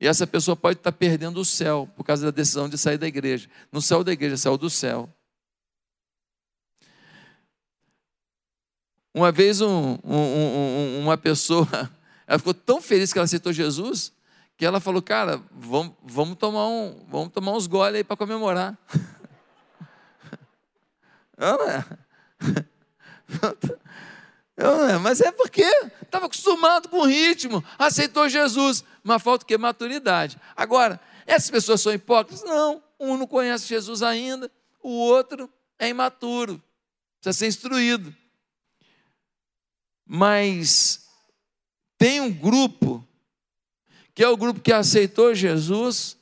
E 0.00 0.06
essa 0.06 0.26
pessoa 0.26 0.56
pode 0.56 0.78
estar 0.78 0.92
perdendo 0.92 1.40
o 1.40 1.44
céu 1.44 1.88
por 1.96 2.04
causa 2.04 2.26
da 2.26 2.30
decisão 2.30 2.68
de 2.68 2.76
sair 2.76 2.98
da 2.98 3.06
igreja. 3.06 3.48
No 3.70 3.80
céu 3.80 4.02
da 4.02 4.12
igreja, 4.12 4.36
céu 4.36 4.58
do 4.58 4.68
céu. 4.68 5.08
Uma 9.14 9.30
vez 9.30 9.60
um, 9.60 9.96
um, 10.02 10.16
um, 10.16 11.00
uma 11.02 11.16
pessoa, 11.16 11.68
ela 12.26 12.38
ficou 12.38 12.52
tão 12.52 12.82
feliz 12.82 13.12
que 13.12 13.18
ela 13.18 13.24
aceitou 13.24 13.52
Jesus, 13.52 14.12
que 14.56 14.66
ela 14.66 14.80
falou, 14.80 15.00
cara, 15.00 15.40
vamos, 15.52 15.94
vamos, 16.02 16.36
tomar, 16.36 16.66
um, 16.66 17.06
vamos 17.08 17.32
tomar 17.32 17.52
uns 17.52 17.68
goles 17.68 17.98
aí 17.98 18.04
para 18.04 18.16
comemorar. 18.16 18.76
Não 21.38 21.68
é? 21.68 21.84
Não 24.56 24.88
é? 24.88 24.98
Mas 24.98 25.20
é 25.20 25.32
porque 25.32 25.64
estava 26.02 26.26
acostumado 26.26 26.88
com 26.88 26.98
o 26.98 27.06
ritmo, 27.06 27.62
aceitou 27.78 28.28
Jesus, 28.28 28.84
mas 29.02 29.22
falta 29.22 29.44
o 29.44 29.46
que? 29.46 29.58
Maturidade. 29.58 30.38
Agora, 30.56 31.00
essas 31.26 31.50
pessoas 31.50 31.80
são 31.80 31.92
hipócritas? 31.92 32.44
Não. 32.44 32.82
Um 32.98 33.16
não 33.16 33.26
conhece 33.26 33.66
Jesus 33.66 34.02
ainda, 34.02 34.50
o 34.82 34.90
outro 34.90 35.50
é 35.78 35.88
imaturo, 35.88 36.62
precisa 37.20 37.38
ser 37.38 37.46
instruído. 37.48 38.14
Mas 40.06 41.08
tem 41.96 42.20
um 42.20 42.32
grupo, 42.32 43.06
que 44.14 44.22
é 44.22 44.28
o 44.28 44.36
grupo 44.36 44.60
que 44.60 44.72
aceitou 44.72 45.34
Jesus, 45.34 46.16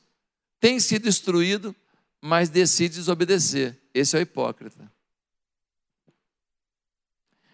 tem 0.59 0.79
sido 0.79 1.09
instruído, 1.09 1.75
mas 2.21 2.49
decide 2.49 2.95
desobedecer. 2.95 3.77
Esse 3.93 4.15
é 4.15 4.19
o 4.19 4.21
hipócrita. 4.21 4.91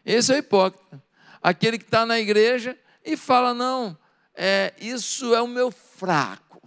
Esse 0.05 0.31
é 0.31 0.35
o 0.35 0.37
hipócrita. 0.37 1.03
Aquele 1.41 1.77
que 1.77 1.85
está 1.85 2.05
na 2.05 2.19
igreja 2.19 2.77
e 3.03 3.17
fala: 3.17 3.53
não, 3.53 3.97
é, 4.35 4.73
isso 4.79 5.33
é 5.33 5.41
o 5.41 5.47
meu 5.47 5.71
fraco. 5.71 6.61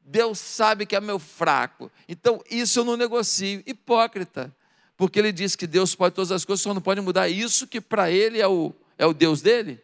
Deus 0.00 0.38
sabe 0.38 0.86
que 0.86 0.96
é 0.96 1.00
meu 1.00 1.18
fraco. 1.18 1.92
Então, 2.08 2.42
isso 2.50 2.80
eu 2.80 2.84
não 2.84 2.96
negocio. 2.96 3.62
Hipócrita 3.66 4.54
porque 4.98 5.20
ele 5.20 5.30
diz 5.30 5.54
que 5.54 5.64
Deus 5.64 5.94
pode 5.94 6.16
todas 6.16 6.32
as 6.32 6.44
coisas, 6.44 6.60
só 6.60 6.74
não 6.74 6.82
pode 6.82 7.00
mudar 7.00 7.28
isso 7.28 7.68
que 7.68 7.80
para 7.80 8.10
ele 8.10 8.40
é 8.40 8.48
o, 8.48 8.74
é 8.98 9.06
o 9.06 9.14
Deus 9.14 9.40
dele. 9.40 9.80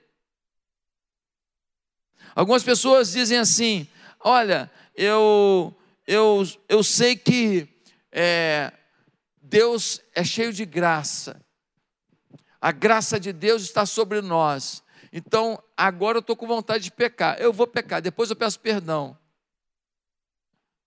Algumas 2.34 2.64
pessoas 2.64 3.12
dizem 3.12 3.38
assim: 3.38 3.86
olha, 4.18 4.68
eu, 4.92 5.72
eu, 6.04 6.42
eu 6.68 6.82
sei 6.82 7.14
que 7.14 7.68
é, 8.10 8.72
Deus 9.40 10.00
é 10.16 10.24
cheio 10.24 10.52
de 10.52 10.64
graça, 10.64 11.40
a 12.60 12.72
graça 12.72 13.20
de 13.20 13.32
Deus 13.32 13.62
está 13.62 13.86
sobre 13.86 14.20
nós, 14.20 14.82
então 15.12 15.62
agora 15.76 16.18
eu 16.18 16.22
estou 16.22 16.34
com 16.34 16.48
vontade 16.48 16.82
de 16.82 16.90
pecar, 16.90 17.40
eu 17.40 17.52
vou 17.52 17.68
pecar, 17.68 18.02
depois 18.02 18.30
eu 18.30 18.36
peço 18.36 18.58
perdão. 18.58 19.16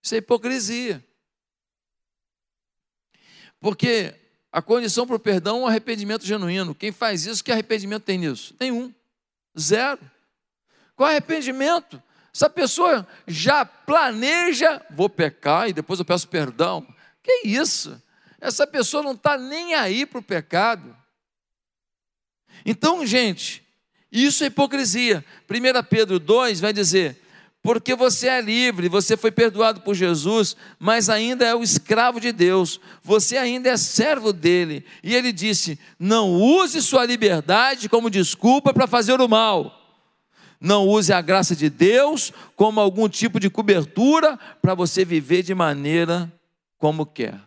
Isso 0.02 0.14
é 0.14 0.18
hipocrisia. 0.18 1.02
Porque 3.60 4.14
a 4.52 4.62
condição 4.62 5.06
para 5.06 5.16
o 5.16 5.20
perdão 5.20 5.58
é 5.58 5.60
um 5.62 5.66
arrependimento 5.66 6.24
genuíno. 6.24 6.74
Quem 6.74 6.92
faz 6.92 7.26
isso, 7.26 7.42
que 7.44 7.52
arrependimento 7.52 8.04
tem 8.04 8.18
nisso? 8.18 8.54
Nenhum. 8.58 8.92
Zero. 9.58 10.00
Qual 10.96 11.08
arrependimento? 11.08 12.02
Essa 12.34 12.48
pessoa 12.48 13.06
já 13.26 13.64
planeja, 13.64 14.84
vou 14.90 15.08
pecar 15.08 15.68
e 15.68 15.72
depois 15.72 15.98
eu 15.98 16.04
peço 16.04 16.28
perdão. 16.28 16.86
Que 17.22 17.42
isso? 17.44 18.00
Essa 18.40 18.66
pessoa 18.66 19.02
não 19.02 19.12
está 19.12 19.36
nem 19.36 19.74
aí 19.74 20.06
para 20.06 20.20
o 20.20 20.22
pecado. 20.22 20.96
Então, 22.64 23.04
gente, 23.04 23.64
isso 24.10 24.44
é 24.44 24.46
hipocrisia. 24.46 25.24
1 25.50 25.82
Pedro 25.88 26.18
2 26.18 26.60
vai 26.60 26.72
dizer: 26.72 27.20
porque 27.62 27.94
você 27.94 28.28
é 28.28 28.40
livre, 28.40 28.88
você 28.88 29.16
foi 29.16 29.30
perdoado 29.30 29.80
por 29.80 29.94
Jesus, 29.94 30.56
mas 30.78 31.10
ainda 31.10 31.44
é 31.44 31.54
o 31.54 31.62
escravo 31.62 32.20
de 32.20 32.32
Deus, 32.32 32.80
você 33.02 33.36
ainda 33.36 33.68
é 33.68 33.76
servo 33.76 34.32
dele. 34.32 34.84
E 35.02 35.14
ele 35.14 35.32
disse: 35.32 35.78
não 35.98 36.32
use 36.34 36.80
sua 36.80 37.04
liberdade 37.04 37.88
como 37.88 38.10
desculpa 38.10 38.72
para 38.72 38.86
fazer 38.86 39.20
o 39.20 39.28
mal. 39.28 39.74
Não 40.60 40.88
use 40.88 41.12
a 41.12 41.20
graça 41.20 41.54
de 41.54 41.70
Deus 41.70 42.32
como 42.56 42.80
algum 42.80 43.08
tipo 43.08 43.38
de 43.38 43.48
cobertura 43.48 44.36
para 44.60 44.74
você 44.74 45.04
viver 45.04 45.42
de 45.42 45.54
maneira 45.54 46.32
como 46.78 47.06
quer. 47.06 47.40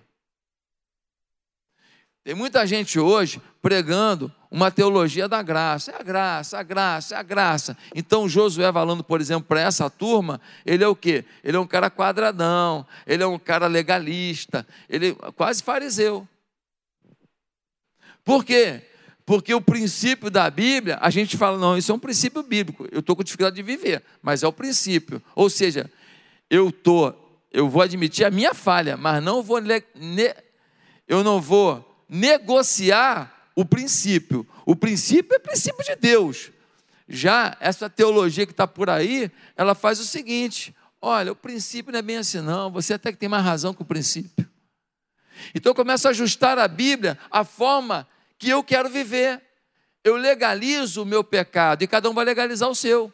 Tem 2.24 2.36
muita 2.36 2.66
gente 2.66 3.00
hoje 3.00 3.42
pregando 3.62 4.32
uma 4.52 4.70
teologia 4.70 5.30
da 5.30 5.42
graça. 5.42 5.92
É 5.92 5.96
a 5.96 6.04
graça, 6.04 6.60
a 6.60 6.64
graça, 6.64 7.18
a 7.18 7.24
graça. 7.24 7.78
Então 7.96 8.28
Josué 8.28 8.72
falando, 8.72 9.02
por 9.02 9.22
exemplo, 9.22 9.48
para 9.48 9.62
essa 9.62 9.90
turma, 9.90 10.42
ele 10.66 10.84
é 10.84 10.88
o 10.88 10.96
quê? 10.96 11.24
Ele 11.42 11.56
é 11.56 11.60
um 11.60 11.66
cara 11.66 11.90
quadradão, 11.90 12.86
ele 13.08 13.24
é 13.24 13.28
um 13.28 13.40
cara 13.40 13.68
legalista, 13.68 14.68
ele 14.90 15.10
é 15.10 15.32
quase 15.32 15.64
fariseu. 15.64 16.28
Por 18.26 18.44
quê? 18.44 18.82
Porque 19.26 19.54
o 19.54 19.62
princípio 19.62 20.30
da 20.30 20.50
Bíblia, 20.50 20.98
a 21.00 21.10
gente 21.10 21.38
fala, 21.38 21.58
não, 21.58 21.78
isso 21.78 21.92
é 21.92 21.96
um 21.96 22.00
princípio 22.00 22.44
bíblico. 22.44 22.86
Eu 22.92 23.00
estou 23.00 23.16
com 23.16 23.24
dificuldade 23.24 23.56
de 23.56 23.64
viver, 23.64 24.04
mas 24.22 24.44
é 24.44 24.48
o 24.48 24.52
princípio. 24.52 25.22
Ou 25.34 25.50
seja, 25.50 25.90
eu 26.50 26.72
tô, 26.72 27.14
eu 27.52 27.70
vou 27.70 27.82
admitir 27.82 28.26
a 28.26 28.32
minha 28.32 28.54
falha, 28.54 28.98
mas 28.98 29.24
não 29.24 29.42
vou 29.42 29.60
eu 31.08 31.24
não 31.24 31.40
vou 31.40 32.06
negociar 32.10 33.41
o 33.56 33.66
princípio. 33.66 34.48
O 34.66 34.76
princípio 34.76 35.36
é 35.36 35.40
princípio 35.40 35.84
de 35.84 35.96
Deus. 35.96 36.52
Já 37.08 37.58
essa 37.60 37.90
teologia 37.90 38.46
que 38.46 38.54
está 38.54 38.68
por 38.68 38.90
aí, 38.90 39.32
ela 39.56 39.76
faz 39.76 40.00
o 40.00 40.06
seguinte: 40.06 40.76
olha, 41.02 41.32
o 41.32 41.36
princípio 41.36 41.92
não 41.92 42.00
é 42.00 42.02
bem 42.02 42.18
assim, 42.18 42.42
não. 42.42 42.72
Você 42.72 42.94
até 42.94 43.12
que 43.12 43.18
tem 43.18 43.30
mais 43.30 43.44
razão 43.44 43.74
que 43.74 43.82
o 43.82 43.86
princípio. 43.86 44.50
Então 45.54 45.72
eu 45.72 45.76
começo 45.76 46.08
a 46.08 46.12
ajustar 46.12 46.58
a 46.58 46.68
Bíblia 46.68 47.18
à 47.30 47.44
forma 47.44 48.08
que 48.38 48.50
eu 48.50 48.64
quero 48.64 48.90
viver. 48.90 49.42
Eu 50.04 50.16
legalizo 50.16 51.04
o 51.04 51.06
meu 51.06 51.24
pecado 51.24 51.84
e 51.84 51.88
cada 51.88 52.10
um 52.10 52.14
vai 52.14 52.26
legalizar 52.26 52.70
o 52.70 52.76
seu. 52.76 53.14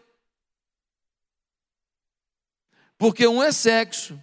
Porque 2.97 3.27
um 3.27 3.43
é 3.43 3.51
sexo, 3.51 4.19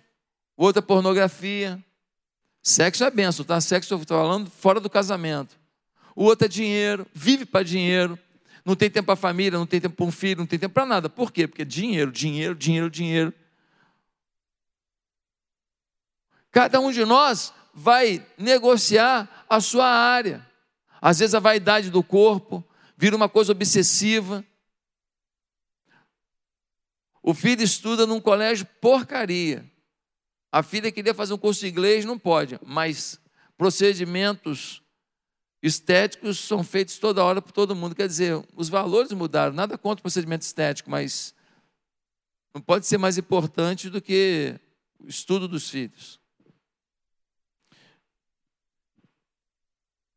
o 0.56 0.64
outro 0.64 0.80
é 0.80 0.82
pornografia, 0.82 1.82
Sexo 2.64 3.04
é 3.04 3.10
benção, 3.10 3.44
tá? 3.44 3.60
Sexo 3.60 3.92
eu 3.92 3.98
estou 3.98 4.16
falando 4.16 4.50
fora 4.50 4.80
do 4.80 4.88
casamento. 4.88 5.54
O 6.14 6.24
outro 6.24 6.44
é 6.44 6.48
dinheiro, 6.48 7.06
vive 7.12 7.44
para 7.44 7.64
dinheiro, 7.64 8.18
não 8.64 8.74
tem 8.74 8.88
tempo 8.88 9.06
para 9.06 9.14
a 9.14 9.16
família, 9.16 9.58
não 9.58 9.66
tem 9.66 9.80
tempo 9.80 9.96
para 9.96 10.06
um 10.06 10.12
filho, 10.12 10.38
não 10.38 10.46
tem 10.46 10.58
tempo 10.58 10.74
para 10.74 10.86
nada. 10.86 11.08
Por 11.08 11.32
quê? 11.32 11.46
Porque 11.46 11.64
dinheiro, 11.64 12.10
dinheiro, 12.10 12.54
dinheiro, 12.54 12.90
dinheiro. 12.90 13.34
Cada 16.50 16.80
um 16.80 16.92
de 16.92 17.04
nós 17.04 17.52
vai 17.74 18.24
negociar 18.38 19.44
a 19.50 19.60
sua 19.60 19.86
área. 19.86 20.46
Às 21.02 21.18
vezes 21.18 21.34
a 21.34 21.40
vaidade 21.40 21.90
do 21.90 22.02
corpo 22.02 22.64
vira 22.96 23.16
uma 23.16 23.28
coisa 23.28 23.52
obsessiva. 23.52 24.44
O 27.20 27.34
filho 27.34 27.62
estuda 27.62 28.06
num 28.06 28.20
colégio 28.20 28.66
porcaria. 28.80 29.68
A 30.52 30.62
filha 30.62 30.92
queria 30.92 31.12
fazer 31.12 31.34
um 31.34 31.38
curso 31.38 31.62
de 31.62 31.68
inglês, 31.68 32.04
não 32.04 32.18
pode, 32.18 32.60
mas 32.64 33.20
procedimentos 33.58 34.83
estéticos 35.66 36.38
são 36.38 36.62
feitos 36.62 36.98
toda 36.98 37.24
hora 37.24 37.40
por 37.40 37.50
todo 37.50 37.74
mundo. 37.74 37.94
Quer 37.94 38.06
dizer, 38.06 38.44
os 38.54 38.68
valores 38.68 39.10
mudaram, 39.12 39.54
nada 39.54 39.78
contra 39.78 40.00
o 40.00 40.02
procedimento 40.02 40.42
estético, 40.42 40.90
mas 40.90 41.34
não 42.54 42.60
pode 42.60 42.86
ser 42.86 42.98
mais 42.98 43.16
importante 43.16 43.88
do 43.88 44.00
que 44.00 44.54
o 45.00 45.08
estudo 45.08 45.48
dos 45.48 45.70
filhos. 45.70 46.20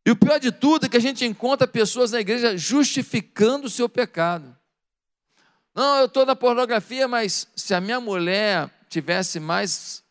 E 0.06 0.12
o 0.12 0.16
pior 0.18 0.38
de 0.38 0.52
tudo 0.52 0.86
é 0.86 0.90
que 0.90 0.98
a 0.98 1.02
gente 1.02 1.26
encontra 1.26 1.66
pessoas 1.66 2.12
na 2.12 2.20
igreja 2.20 2.58
justificando 2.58 3.68
o 3.68 3.70
seu 3.70 3.88
pecado. 3.88 4.56
Não, 5.74 6.00
eu 6.00 6.06
estou 6.08 6.26
na 6.26 6.36
pornografia, 6.36 7.08
mas 7.08 7.48
se 7.56 7.74
a 7.74 7.80
minha 7.80 8.02
mulher 8.02 8.70
tivesse 8.90 9.40
mais 9.40 10.04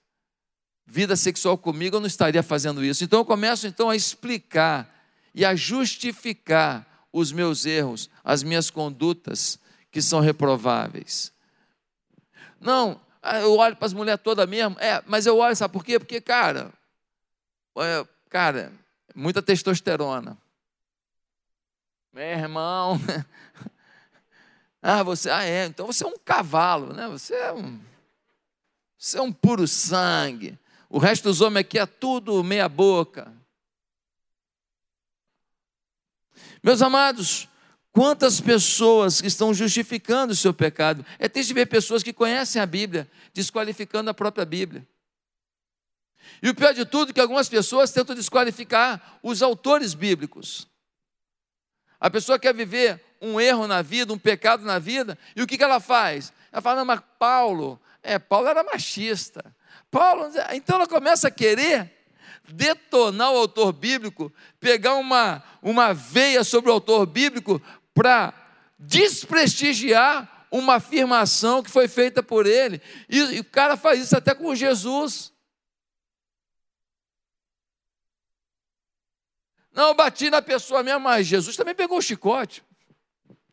vida 0.86 1.14
sexual 1.14 1.58
comigo, 1.58 1.96
eu 1.96 2.00
não 2.00 2.06
estaria 2.06 2.42
fazendo 2.42 2.82
isso. 2.82 3.04
Então 3.04 3.20
eu 3.20 3.24
começo 3.24 3.66
então 3.66 3.90
a 3.90 3.96
explicar 3.96 4.95
e 5.36 5.44
a 5.44 5.54
justificar 5.54 7.04
os 7.12 7.30
meus 7.30 7.66
erros, 7.66 8.08
as 8.24 8.42
minhas 8.42 8.70
condutas 8.70 9.58
que 9.90 10.00
são 10.00 10.18
reprováveis. 10.18 11.30
Não, 12.58 12.98
ah, 13.22 13.40
eu 13.40 13.54
olho 13.56 13.76
para 13.76 13.84
as 13.84 13.92
mulheres 13.92 14.22
todas 14.24 14.48
mesmo, 14.48 14.78
é, 14.80 15.02
mas 15.06 15.26
eu 15.26 15.36
olho, 15.36 15.54
sabe 15.54 15.74
por 15.74 15.84
quê? 15.84 15.98
Porque, 15.98 16.22
cara, 16.22 16.72
é, 17.76 18.06
cara, 18.30 18.72
muita 19.14 19.42
testosterona. 19.42 20.38
Meu 22.14 22.24
irmão, 22.24 22.98
ah, 24.80 25.02
você, 25.02 25.28
ah, 25.28 25.44
é, 25.44 25.66
então 25.66 25.86
você 25.86 26.02
é 26.02 26.06
um 26.06 26.18
cavalo, 26.18 26.94
né? 26.94 27.08
Você 27.08 27.34
é 27.34 27.52
um, 27.52 27.78
você 28.96 29.18
é 29.18 29.22
um 29.22 29.30
puro 29.30 29.68
sangue. 29.68 30.58
O 30.88 30.98
resto 30.98 31.24
dos 31.24 31.42
homens 31.42 31.60
aqui 31.60 31.78
é 31.78 31.84
tudo 31.84 32.42
meia 32.42 32.70
boca. 32.70 33.30
Meus 36.66 36.82
amados, 36.82 37.48
quantas 37.92 38.40
pessoas 38.40 39.20
que 39.20 39.28
estão 39.28 39.54
justificando 39.54 40.32
o 40.32 40.36
seu 40.36 40.52
pecado. 40.52 41.06
É 41.16 41.28
triste 41.28 41.54
ver 41.54 41.66
pessoas 41.66 42.02
que 42.02 42.12
conhecem 42.12 42.60
a 42.60 42.66
Bíblia 42.66 43.08
desqualificando 43.32 44.10
a 44.10 44.14
própria 44.14 44.44
Bíblia. 44.44 44.84
E 46.42 46.48
o 46.48 46.54
pior 46.56 46.74
de 46.74 46.84
tudo 46.84 47.10
é 47.10 47.12
que 47.12 47.20
algumas 47.20 47.48
pessoas 47.48 47.92
tentam 47.92 48.16
desqualificar 48.16 49.20
os 49.22 49.42
autores 49.42 49.94
bíblicos. 49.94 50.66
A 52.00 52.10
pessoa 52.10 52.36
quer 52.36 52.52
viver 52.52 53.00
um 53.22 53.40
erro 53.40 53.68
na 53.68 53.80
vida, 53.80 54.12
um 54.12 54.18
pecado 54.18 54.64
na 54.64 54.80
vida, 54.80 55.16
e 55.36 55.42
o 55.42 55.46
que, 55.46 55.62
ela 55.62 55.78
faz? 55.78 56.32
Ela 56.50 56.60
fala, 56.60 56.78
não, 56.78 56.84
mas 56.84 57.00
Paulo, 57.16 57.80
é, 58.02 58.18
Paulo 58.18 58.48
era 58.48 58.64
machista. 58.64 59.54
Paulo, 59.88 60.32
então 60.52 60.74
ela 60.74 60.88
começa 60.88 61.28
a 61.28 61.30
querer 61.30 61.95
detonar 62.48 63.32
o 63.32 63.36
autor 63.36 63.72
bíblico, 63.72 64.32
pegar 64.60 64.94
uma, 64.94 65.42
uma 65.62 65.92
veia 65.92 66.44
sobre 66.44 66.70
o 66.70 66.74
autor 66.74 67.06
bíblico 67.06 67.60
para 67.94 68.32
desprestigiar 68.78 70.46
uma 70.50 70.74
afirmação 70.76 71.62
que 71.62 71.70
foi 71.70 71.88
feita 71.88 72.22
por 72.22 72.46
ele. 72.46 72.80
E, 73.08 73.18
e 73.18 73.40
o 73.40 73.44
cara 73.44 73.76
faz 73.76 74.00
isso 74.00 74.16
até 74.16 74.34
com 74.34 74.54
Jesus. 74.54 75.32
Não, 79.72 79.88
eu 79.88 79.94
bati 79.94 80.30
na 80.30 80.40
pessoa 80.40 80.82
mesmo, 80.82 81.00
mas 81.00 81.26
Jesus 81.26 81.56
também 81.56 81.74
pegou 81.74 81.98
o 81.98 82.02
chicote 82.02 82.64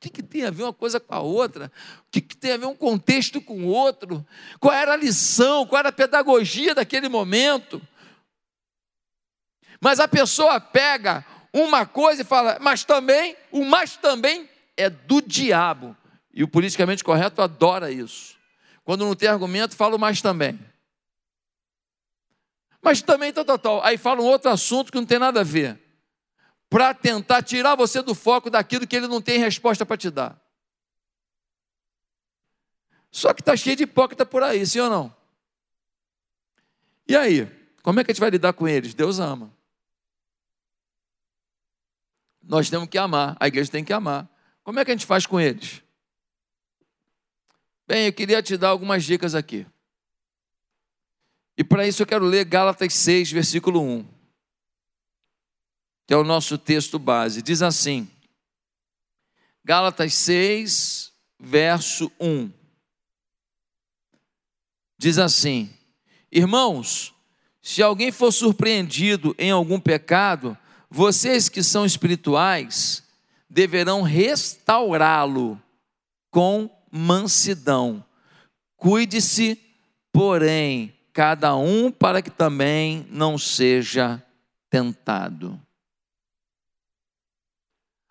que, 0.04 0.10
que 0.10 0.24
tem 0.24 0.44
a 0.44 0.52
ver 0.52 0.64
uma 0.64 0.74
coisa 0.74 1.00
com 1.00 1.14
a 1.14 1.20
outra? 1.20 1.72
O 2.00 2.12
que, 2.12 2.20
que 2.20 2.36
tem 2.36 2.52
a 2.52 2.58
ver 2.58 2.66
um 2.66 2.76
contexto 2.76 3.40
com 3.40 3.64
o 3.64 3.68
outro? 3.68 4.26
Qual 4.60 4.74
era 4.74 4.94
a 4.94 4.98
lição? 4.98 5.66
Qual 5.66 5.80
era 5.80 5.90
a 5.90 5.94
pedagogia 5.94 6.76
daquele 6.76 7.08
momento? 7.08 7.82
Mas 9.84 10.00
a 10.00 10.08
pessoa 10.08 10.62
pega 10.62 11.26
uma 11.52 11.86
coisa 11.86 12.22
e 12.22 12.26
fala, 12.26 12.58
mas 12.62 12.86
também, 12.86 13.36
o 13.52 13.66
mas 13.66 13.98
também 13.98 14.50
é 14.78 14.90
do 14.90 15.22
diabo. 15.22 15.94
E 16.34 16.42
o 16.42 16.48
politicamente 16.48 17.04
correto 17.04 17.42
adora 17.42 17.92
isso. 17.92 18.38
Quando 18.86 19.04
não 19.04 19.14
tem 19.14 19.28
argumento, 19.28 19.76
fala 19.76 19.98
o 19.98 20.00
mas 20.00 20.22
também. 20.22 20.58
Mas 22.82 23.02
também, 23.02 23.34
tal, 23.34 23.44
tal, 23.44 23.60
tal. 23.60 23.84
Aí 23.84 23.98
fala 23.98 24.22
um 24.22 24.26
outro 24.26 24.50
assunto 24.50 24.90
que 24.90 24.98
não 24.98 25.06
tem 25.06 25.20
nada 25.20 25.42
a 25.42 25.44
ver 25.44 25.78
para 26.70 26.94
tentar 26.94 27.44
tirar 27.44 27.76
você 27.76 28.02
do 28.02 28.16
foco 28.16 28.50
daquilo 28.50 28.88
que 28.88 28.96
ele 28.96 29.08
não 29.08 29.22
tem 29.22 29.38
resposta 29.38 29.86
para 29.86 29.98
te 29.98 30.10
dar. 30.10 30.42
Só 33.12 33.34
que 33.34 33.42
está 33.42 33.58
cheio 33.58 33.76
de 33.76 33.84
hipócrita 33.84 34.26
por 34.26 34.44
aí, 34.44 34.66
sim 34.66 34.80
ou 34.80 34.90
não? 34.90 35.16
E 37.06 37.18
aí, 37.18 37.52
como 37.82 38.00
é 38.00 38.04
que 38.06 38.12
a 38.12 38.14
gente 38.14 38.22
vai 38.22 38.30
lidar 38.30 38.54
com 38.54 38.66
eles? 38.66 38.94
Deus 38.94 39.20
ama. 39.20 39.53
Nós 42.44 42.70
temos 42.70 42.90
que 42.90 42.98
amar, 42.98 43.36
a 43.40 43.48
igreja 43.48 43.72
tem 43.72 43.84
que 43.84 43.94
amar. 43.94 44.30
Como 44.64 44.80
é 44.80 44.86
que 44.86 44.92
a 44.92 44.94
gente 44.94 45.06
faz 45.06 45.26
com 45.26 45.40
eles? 45.40 45.82
Bem, 47.88 48.06
eu 48.06 48.14
queria 48.14 48.42
te 48.44 48.58
dar 48.58 48.70
algumas 48.70 49.04
dicas 49.04 49.34
aqui. 49.34 49.66
E 51.58 51.64
para 51.64 51.88
isso 51.88 52.02
eu 52.02 52.08
quero 52.08 52.26
ler 52.26 52.46
Gálatas 52.46 52.94
6, 52.94 53.32
versículo 53.32 53.82
1 53.82 54.14
que 56.06 56.14
é 56.14 56.18
o 56.18 56.24
nosso 56.24 56.58
texto 56.58 57.00
base. 57.00 57.42
Diz 57.42 57.62
assim, 57.62 58.10
Gálatas 59.64 60.14
6, 60.14 61.14
verso 61.40 62.12
1. 62.20 62.52
Diz 64.98 65.18
assim: 65.18 65.74
Irmãos, 66.32 67.14
se 67.62 67.82
alguém 67.82 68.12
for 68.12 68.32
surpreendido 68.32 69.34
em 69.38 69.52
algum 69.52 69.80
pecado, 69.80 70.58
vocês 70.94 71.50
que 71.50 71.64
são 71.64 71.88
espirituais 71.88 73.04
deverão 73.50 74.04
restaurá-lo 74.04 75.60
com 76.30 76.70
mansidão. 76.92 78.06
Cuide-se, 78.78 79.60
porém, 80.12 80.96
cada 81.12 81.56
um 81.56 81.92
para 81.92 82.22
que 82.22 82.30
também 82.30 83.08
não 83.10 83.40
seja 83.40 84.24
tentado. 84.70 85.60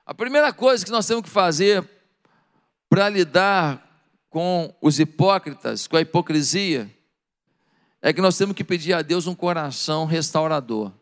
A 0.05 0.12
primeira 0.12 0.53
coisa 0.53 0.85
que 0.85 0.90
nós 0.90 1.07
temos 1.07 1.23
que 1.23 1.31
fazer 1.31 1.88
para 2.90 3.09
lidar 3.09 3.81
com 4.29 4.75
os 4.83 4.99
hipócritas, 4.99 5.87
com 5.87 5.97
a 5.97 6.01
hipocrisia, 6.01 6.92
é 8.01 8.12
que 8.12 8.21
nós 8.21 8.37
temos 8.37 8.57
que 8.57 8.64
pedir 8.64 8.92
a 8.92 9.03
Deus 9.03 9.29
um 9.29 9.37
coração 9.37 10.05
restaurador. 10.05 10.92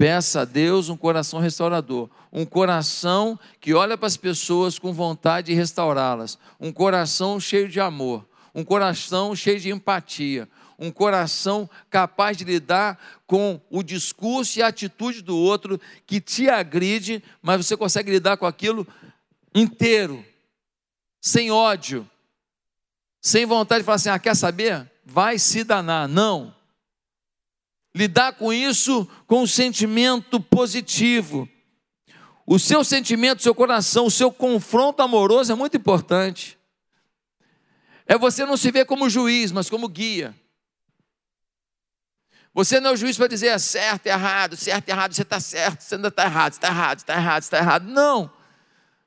Peça 0.00 0.40
a 0.40 0.44
Deus 0.46 0.88
um 0.88 0.96
coração 0.96 1.38
restaurador, 1.40 2.08
um 2.32 2.46
coração 2.46 3.38
que 3.60 3.74
olha 3.74 3.98
para 3.98 4.06
as 4.06 4.16
pessoas 4.16 4.78
com 4.78 4.94
vontade 4.94 5.48
de 5.48 5.52
restaurá-las, 5.52 6.38
um 6.58 6.72
coração 6.72 7.38
cheio 7.38 7.68
de 7.68 7.78
amor, 7.80 8.26
um 8.54 8.64
coração 8.64 9.36
cheio 9.36 9.60
de 9.60 9.68
empatia, 9.68 10.48
um 10.78 10.90
coração 10.90 11.68
capaz 11.90 12.38
de 12.38 12.44
lidar 12.44 12.98
com 13.26 13.60
o 13.68 13.82
discurso 13.82 14.58
e 14.58 14.62
a 14.62 14.68
atitude 14.68 15.20
do 15.20 15.36
outro 15.36 15.78
que 16.06 16.18
te 16.18 16.48
agride, 16.48 17.22
mas 17.42 17.66
você 17.66 17.76
consegue 17.76 18.10
lidar 18.10 18.38
com 18.38 18.46
aquilo 18.46 18.86
inteiro, 19.54 20.24
sem 21.20 21.50
ódio, 21.50 22.08
sem 23.20 23.44
vontade 23.44 23.82
de 23.82 23.84
falar 23.84 23.96
assim: 23.96 24.08
ah, 24.08 24.18
quer 24.18 24.34
saber? 24.34 24.90
Vai 25.04 25.38
se 25.38 25.62
danar. 25.62 26.08
Não. 26.08 26.58
Lidar 27.94 28.34
com 28.34 28.52
isso 28.52 29.08
com 29.26 29.42
um 29.42 29.46
sentimento 29.46 30.40
positivo. 30.40 31.48
O 32.46 32.58
seu 32.58 32.82
sentimento, 32.82 33.40
o 33.40 33.42
seu 33.42 33.54
coração, 33.54 34.06
o 34.06 34.10
seu 34.10 34.32
confronto 34.32 35.02
amoroso 35.02 35.52
é 35.52 35.54
muito 35.54 35.76
importante. 35.76 36.58
É 38.06 38.18
você 38.18 38.44
não 38.44 38.56
se 38.56 38.70
ver 38.70 38.86
como 38.86 39.08
juiz, 39.08 39.52
mas 39.52 39.70
como 39.70 39.88
guia. 39.88 40.34
Você 42.52 42.80
não 42.80 42.90
é 42.90 42.92
o 42.92 42.96
juiz 42.96 43.16
para 43.16 43.28
dizer 43.28 43.48
é 43.48 43.58
certo, 43.58 44.06
é 44.06 44.10
errado, 44.10 44.56
certo, 44.56 44.88
é 44.88 44.92
errado, 44.92 45.14
você 45.14 45.22
está 45.22 45.38
certo, 45.38 45.82
você 45.82 45.94
ainda 45.94 46.08
está 46.08 46.24
errado, 46.24 46.52
está 46.52 46.68
errado, 46.68 46.98
está 46.98 47.14
errado, 47.14 47.42
está 47.42 47.58
errado. 47.58 47.84
Não. 47.84 48.30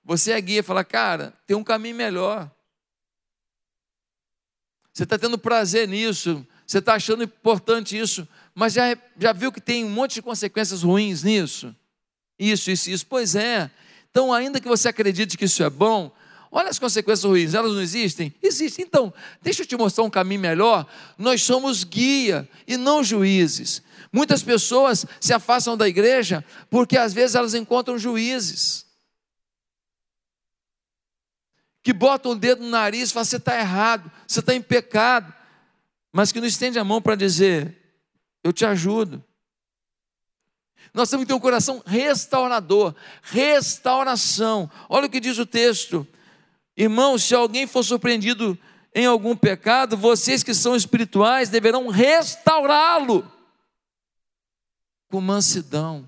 Você 0.05 0.31
é 0.31 0.39
guia 0.39 0.63
fala, 0.63 0.83
cara, 0.83 1.33
tem 1.45 1.55
um 1.55 1.63
caminho 1.63 1.95
melhor. 1.95 2.49
Você 4.93 5.03
está 5.03 5.17
tendo 5.17 5.37
prazer 5.37 5.87
nisso, 5.87 6.45
você 6.65 6.79
está 6.79 6.95
achando 6.95 7.23
importante 7.23 7.97
isso, 7.97 8.27
mas 8.53 8.73
já, 8.73 8.97
já 9.19 9.33
viu 9.33 9.51
que 9.51 9.61
tem 9.61 9.83
um 9.85 9.89
monte 9.89 10.15
de 10.15 10.21
consequências 10.21 10.83
ruins 10.83 11.23
nisso? 11.23 11.75
Isso, 12.37 12.71
isso, 12.71 12.89
isso. 12.89 13.05
Pois 13.05 13.35
é. 13.35 13.69
Então, 14.09 14.33
ainda 14.33 14.59
que 14.59 14.67
você 14.67 14.89
acredite 14.89 15.37
que 15.37 15.45
isso 15.45 15.63
é 15.63 15.69
bom, 15.69 16.11
Olha 16.55 16.69
as 16.69 16.77
consequências 16.77 17.23
ruins, 17.23 17.55
elas 17.55 17.73
não 17.73 17.81
existem? 17.81 18.31
Existem. 18.39 18.85
Então, 18.85 19.11
deixa 19.41 19.63
eu 19.63 19.65
te 19.65 19.75
mostrar 19.75 20.03
um 20.03 20.09
caminho 20.09 20.39
melhor. 20.39 20.85
Nós 21.17 21.41
somos 21.41 21.83
guia 21.83 22.47
e 22.67 22.77
não 22.77 23.03
juízes. 23.03 23.81
Muitas 24.11 24.43
pessoas 24.43 25.03
se 25.19 25.33
afastam 25.33 25.75
da 25.75 25.89
igreja 25.89 26.45
porque 26.69 26.95
às 26.95 27.11
vezes 27.11 27.35
elas 27.35 27.55
encontram 27.55 27.97
juízes 27.97 28.85
que 31.81 31.91
botam 31.91 32.33
o 32.33 32.35
dedo 32.35 32.63
no 32.63 32.69
nariz 32.69 33.09
e 33.09 33.13
falam: 33.13 33.25
você 33.25 33.37
está 33.37 33.59
errado, 33.59 34.11
você 34.27 34.39
está 34.39 34.53
em 34.53 34.61
pecado, 34.61 35.33
mas 36.13 36.31
que 36.31 36.39
não 36.39 36.47
estende 36.47 36.77
a 36.77 36.83
mão 36.83 37.01
para 37.01 37.15
dizer: 37.15 37.75
eu 38.43 38.53
te 38.53 38.63
ajudo. 38.63 39.23
Nós 40.93 41.09
temos 41.09 41.23
que 41.23 41.29
ter 41.29 41.33
um 41.33 41.39
coração 41.39 41.81
restaurador, 41.85 42.93
restauração. 43.23 44.69
Olha 44.87 45.07
o 45.07 45.09
que 45.09 45.19
diz 45.19 45.39
o 45.39 45.45
texto. 45.45 46.07
Irmãos, 46.77 47.23
se 47.23 47.33
alguém 47.33 47.65
for 47.65 47.83
surpreendido 47.83 48.57
em 48.93 49.05
algum 49.07 49.35
pecado, 49.35 49.97
vocês 49.97 50.43
que 50.43 50.53
são 50.53 50.75
espirituais 50.75 51.49
deverão 51.49 51.87
restaurá-lo 51.87 53.29
com 55.09 55.19
mansidão. 55.19 56.07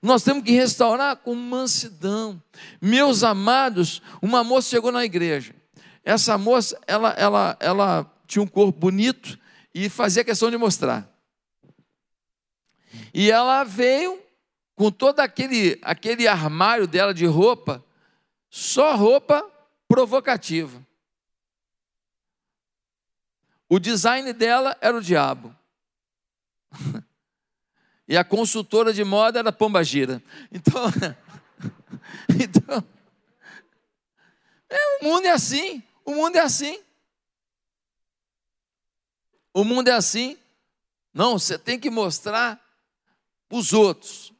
Nós 0.00 0.22
temos 0.22 0.44
que 0.44 0.52
restaurar 0.52 1.16
com 1.16 1.34
mansidão. 1.34 2.40
Meus 2.80 3.24
amados, 3.24 4.00
uma 4.22 4.44
moça 4.44 4.70
chegou 4.70 4.92
na 4.92 5.04
igreja. 5.04 5.54
Essa 6.04 6.38
moça, 6.38 6.78
ela, 6.86 7.10
ela, 7.10 7.56
ela 7.60 8.10
tinha 8.26 8.42
um 8.42 8.46
corpo 8.46 8.78
bonito 8.78 9.38
e 9.74 9.88
fazia 9.88 10.24
questão 10.24 10.50
de 10.50 10.56
mostrar. 10.56 11.08
E 13.12 13.30
ela 13.30 13.64
veio 13.64 14.20
com 14.74 14.90
todo 14.90 15.20
aquele, 15.20 15.78
aquele 15.82 16.26
armário 16.26 16.86
dela 16.86 17.12
de 17.12 17.26
roupa, 17.26 17.84
só 18.48 18.96
roupa 18.96 19.48
provocativa. 19.86 20.84
O 23.68 23.78
design 23.78 24.32
dela 24.32 24.76
era 24.80 24.96
o 24.96 25.02
diabo. 25.02 25.54
E 28.08 28.16
a 28.16 28.24
consultora 28.24 28.92
de 28.92 29.04
moda 29.04 29.38
era 29.38 29.52
Pomba 29.52 29.84
Gira. 29.84 30.20
Então, 30.50 30.82
então 32.28 32.84
é, 34.68 34.98
o 35.00 35.04
mundo 35.04 35.26
é 35.26 35.30
assim. 35.30 35.80
O 36.10 36.14
mundo 36.14 36.34
é 36.34 36.40
assim. 36.40 36.82
O 39.54 39.62
mundo 39.62 39.86
é 39.86 39.92
assim. 39.92 40.36
Não, 41.14 41.38
você 41.38 41.56
tem 41.56 41.78
que 41.78 41.88
mostrar 41.88 42.60
os 43.48 43.72
outros. 43.72 44.32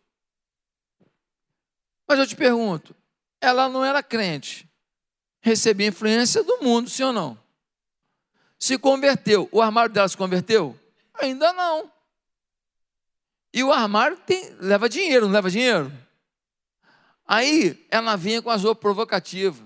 Mas 2.09 2.19
eu 2.19 2.27
te 2.27 2.35
pergunto, 2.35 2.93
ela 3.41 3.69
não 3.69 3.85
era 3.85 4.03
crente, 4.03 4.69
recebia 5.41 5.87
influência 5.87 6.43
do 6.43 6.59
mundo, 6.61 6.91
sim 6.91 7.05
ou 7.05 7.13
não? 7.13 7.39
Se 8.59 8.77
converteu, 8.77 9.49
o 9.53 9.63
armário 9.63 9.95
dela 9.95 10.09
se 10.09 10.17
converteu? 10.17 10.77
Ainda 11.15 11.53
não. 11.53 11.89
E 13.55 13.63
o 13.63 13.73
armário 13.73 14.17
tem, 14.17 14.51
leva 14.59 14.89
dinheiro, 14.89 15.27
não 15.27 15.33
leva 15.33 15.49
dinheiro? 15.49 15.93
Aí 17.25 17.87
ela 17.89 18.17
vinha 18.17 18.43
com 18.43 18.51
as 18.51 18.65
roupas 18.65 18.81
provocativas. 18.81 19.63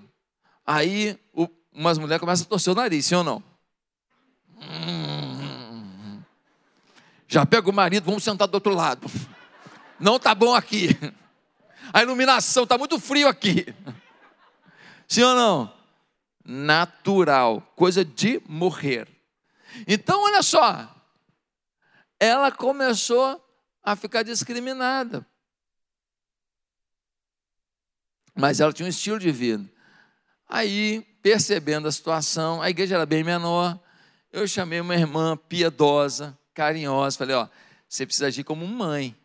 Aí 0.66 1.18
o, 1.32 1.48
umas 1.74 1.98
mulheres 1.98 2.20
começam 2.20 2.46
a 2.46 2.48
torcer 2.48 2.72
o 2.72 2.76
nariz, 2.76 3.04
sim 3.04 3.16
ou 3.16 3.24
não? 3.24 3.42
Já 7.26 7.44
pega 7.44 7.68
o 7.68 7.72
marido, 7.72 8.04
vamos 8.04 8.22
sentar 8.22 8.46
do 8.46 8.54
outro 8.54 8.72
lado. 8.72 9.08
Não 9.98 10.18
tá 10.18 10.34
bom 10.34 10.54
aqui. 10.54 10.88
A 11.92 12.02
iluminação 12.02 12.66
tá 12.66 12.78
muito 12.78 12.98
frio 12.98 13.28
aqui. 13.28 13.66
Sim 15.08 15.22
ou 15.22 15.34
não? 15.34 15.74
Natural, 16.44 17.60
coisa 17.74 18.04
de 18.04 18.40
morrer. 18.46 19.08
Então, 19.86 20.22
olha 20.22 20.42
só. 20.42 20.90
Ela 22.20 22.52
começou 22.52 23.42
a 23.82 23.96
ficar 23.96 24.22
discriminada. 24.22 25.26
Mas 28.34 28.60
ela 28.60 28.72
tinha 28.72 28.86
um 28.86 28.90
estilo 28.90 29.18
de 29.18 29.30
vida. 29.30 29.68
Aí, 30.48 31.06
percebendo 31.24 31.88
a 31.88 31.92
situação, 31.92 32.60
a 32.60 32.68
igreja 32.68 32.96
era 32.96 33.06
bem 33.06 33.24
menor. 33.24 33.80
Eu 34.30 34.46
chamei 34.46 34.78
uma 34.78 34.94
irmã 34.94 35.38
piedosa, 35.38 36.38
carinhosa, 36.52 37.16
falei: 37.16 37.34
Ó, 37.34 37.48
você 37.88 38.04
precisa 38.04 38.26
agir 38.26 38.44
como 38.44 38.66
mãe. 38.66 39.16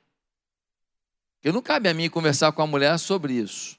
Porque 1.36 1.52
não 1.52 1.62
cabe 1.62 1.90
a 1.90 1.94
mim 1.94 2.10
conversar 2.10 2.54
com 2.54 2.62
a 2.62 2.68
mulher 2.68 2.98
sobre 2.98 3.34
isso. 3.34 3.78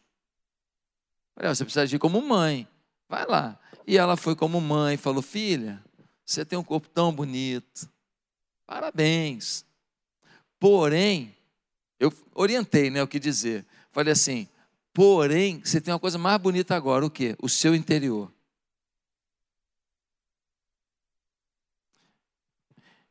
Falei, 1.35 1.55
você 1.55 1.65
precisa 1.65 1.83
agir 1.83 1.99
como 1.99 2.21
mãe. 2.21 2.69
Vai 3.09 3.27
lá. 3.27 3.59
E 3.87 3.97
ela 3.97 4.19
foi 4.19 4.37
como 4.37 4.61
mãe, 4.61 4.99
falou: 4.99 5.23
Filha, 5.23 5.83
você 6.23 6.45
tem 6.45 6.59
um 6.59 6.65
corpo 6.65 6.91
tão 6.91 7.11
bonito. 7.11 7.89
Parabéns. 8.67 9.65
Porém, 10.59 11.35
eu 11.99 12.13
orientei 12.35 12.91
né, 12.91 13.03
o 13.03 13.09
que 13.09 13.19
dizer. 13.19 13.65
Falei 13.93 14.13
assim: 14.13 14.47
porém, 14.93 15.61
você 15.61 15.81
tem 15.81 15.93
uma 15.93 16.01
coisa 16.01 16.19
mais 16.19 16.41
bonita 16.41 16.75
agora, 16.75 17.05
o 17.05 17.11
quê? 17.11 17.37
O 17.41 17.49
seu 17.49 17.75
interior. 17.75 18.33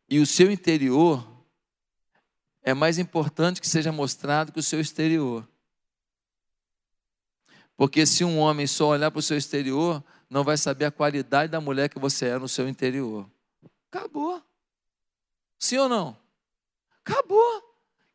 E 0.10 0.20
o 0.20 0.26
seu 0.26 0.52
interior 0.52 1.26
é 2.64 2.74
mais 2.74 2.98
importante 2.98 3.62
que 3.62 3.68
seja 3.68 3.92
mostrado 3.92 4.52
que 4.52 4.60
o 4.60 4.64
seu 4.64 4.80
exterior. 4.80 5.48
Porque 7.78 8.06
se 8.06 8.26
um 8.26 8.40
homem 8.40 8.68
só 8.68 8.90
olhar 8.90 9.10
para 9.10 9.20
o 9.20 9.24
seu 9.24 9.38
exterior, 9.38 10.04
não 10.30 10.44
vai 10.44 10.58
saber 10.58 10.86
a 10.86 10.92
qualidade 10.92 11.52
da 11.52 11.62
mulher 11.62 11.90
que 11.90 12.00
você 12.00 12.26
é 12.26 12.38
no 12.38 12.50
seu 12.50 12.68
interior. 12.68 13.30
Acabou. 13.90 14.44
Sim 15.58 15.78
ou 15.78 15.90
não? 15.90 16.18
Acabou. 17.06 17.58
O 17.60 17.64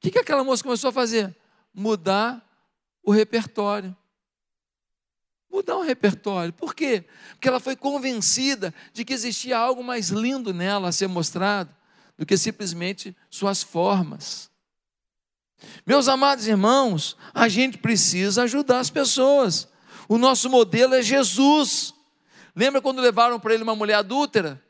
que, 0.00 0.10
que 0.10 0.18
aquela 0.18 0.44
moça 0.44 0.62
começou 0.62 0.90
a 0.90 0.92
fazer? 0.92 1.34
Mudar 1.72 2.43
o 3.04 3.12
repertório. 3.12 3.96
Mudar 5.50 5.76
o 5.76 5.82
repertório. 5.82 6.52
Por 6.52 6.74
quê? 6.74 7.04
Porque 7.30 7.46
ela 7.46 7.60
foi 7.60 7.76
convencida 7.76 8.74
de 8.92 9.04
que 9.04 9.12
existia 9.12 9.56
algo 9.56 9.84
mais 9.84 10.08
lindo 10.08 10.52
nela 10.52 10.88
a 10.88 10.92
ser 10.92 11.06
mostrado 11.06 11.74
do 12.18 12.26
que 12.26 12.36
simplesmente 12.36 13.16
suas 13.30 13.62
formas. 13.62 14.50
Meus 15.86 16.08
amados 16.08 16.46
irmãos, 16.46 17.16
a 17.32 17.48
gente 17.48 17.78
precisa 17.78 18.42
ajudar 18.42 18.80
as 18.80 18.90
pessoas. 18.90 19.68
O 20.08 20.18
nosso 20.18 20.50
modelo 20.50 20.94
é 20.94 21.02
Jesus. 21.02 21.94
Lembra 22.54 22.82
quando 22.82 23.00
levaram 23.00 23.38
para 23.38 23.54
ele 23.54 23.62
uma 23.62 23.76
mulher 23.76 23.94
adúltera? 23.94 24.62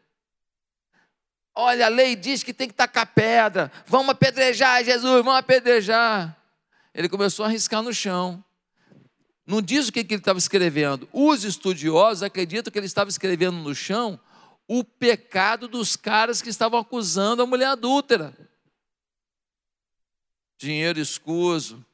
Olha, 1.55 1.87
a 1.87 1.89
lei 1.89 2.17
diz 2.17 2.43
que 2.43 2.53
tem 2.53 2.69
que 2.69 2.75
tacar 2.75 3.07
pedra. 3.07 3.71
Vamos 3.87 4.11
apedrejar, 4.11 4.85
Jesus, 4.85 5.25
vamos 5.25 5.39
apedrejar. 5.39 6.37
Ele 6.95 7.09
começou 7.09 7.45
a 7.45 7.49
riscar 7.49 7.83
no 7.83 7.93
chão. 7.93 8.43
Não 9.47 9.61
diz 9.61 9.89
o 9.89 9.93
que 9.93 10.01
ele 10.01 10.15
estava 10.15 10.39
escrevendo. 10.39 11.09
Os 11.13 11.45
estudiosos 11.45 12.23
acreditam 12.23 12.73
que 12.73 12.79
ele 12.79 12.87
estava 12.87 13.11
escrevendo 13.11 13.59
no 13.59 13.75
chão 13.75 14.19
o 14.67 14.83
pecado 14.83 15.69
dos 15.69 15.97
caras 15.97 16.41
que 16.41 16.49
estavam 16.49 16.79
acusando 16.79 17.43
a 17.43 17.47
mulher 17.47 17.67
adúltera. 17.67 18.33
Dinheiro 20.57 20.99
escuso, 20.99 21.85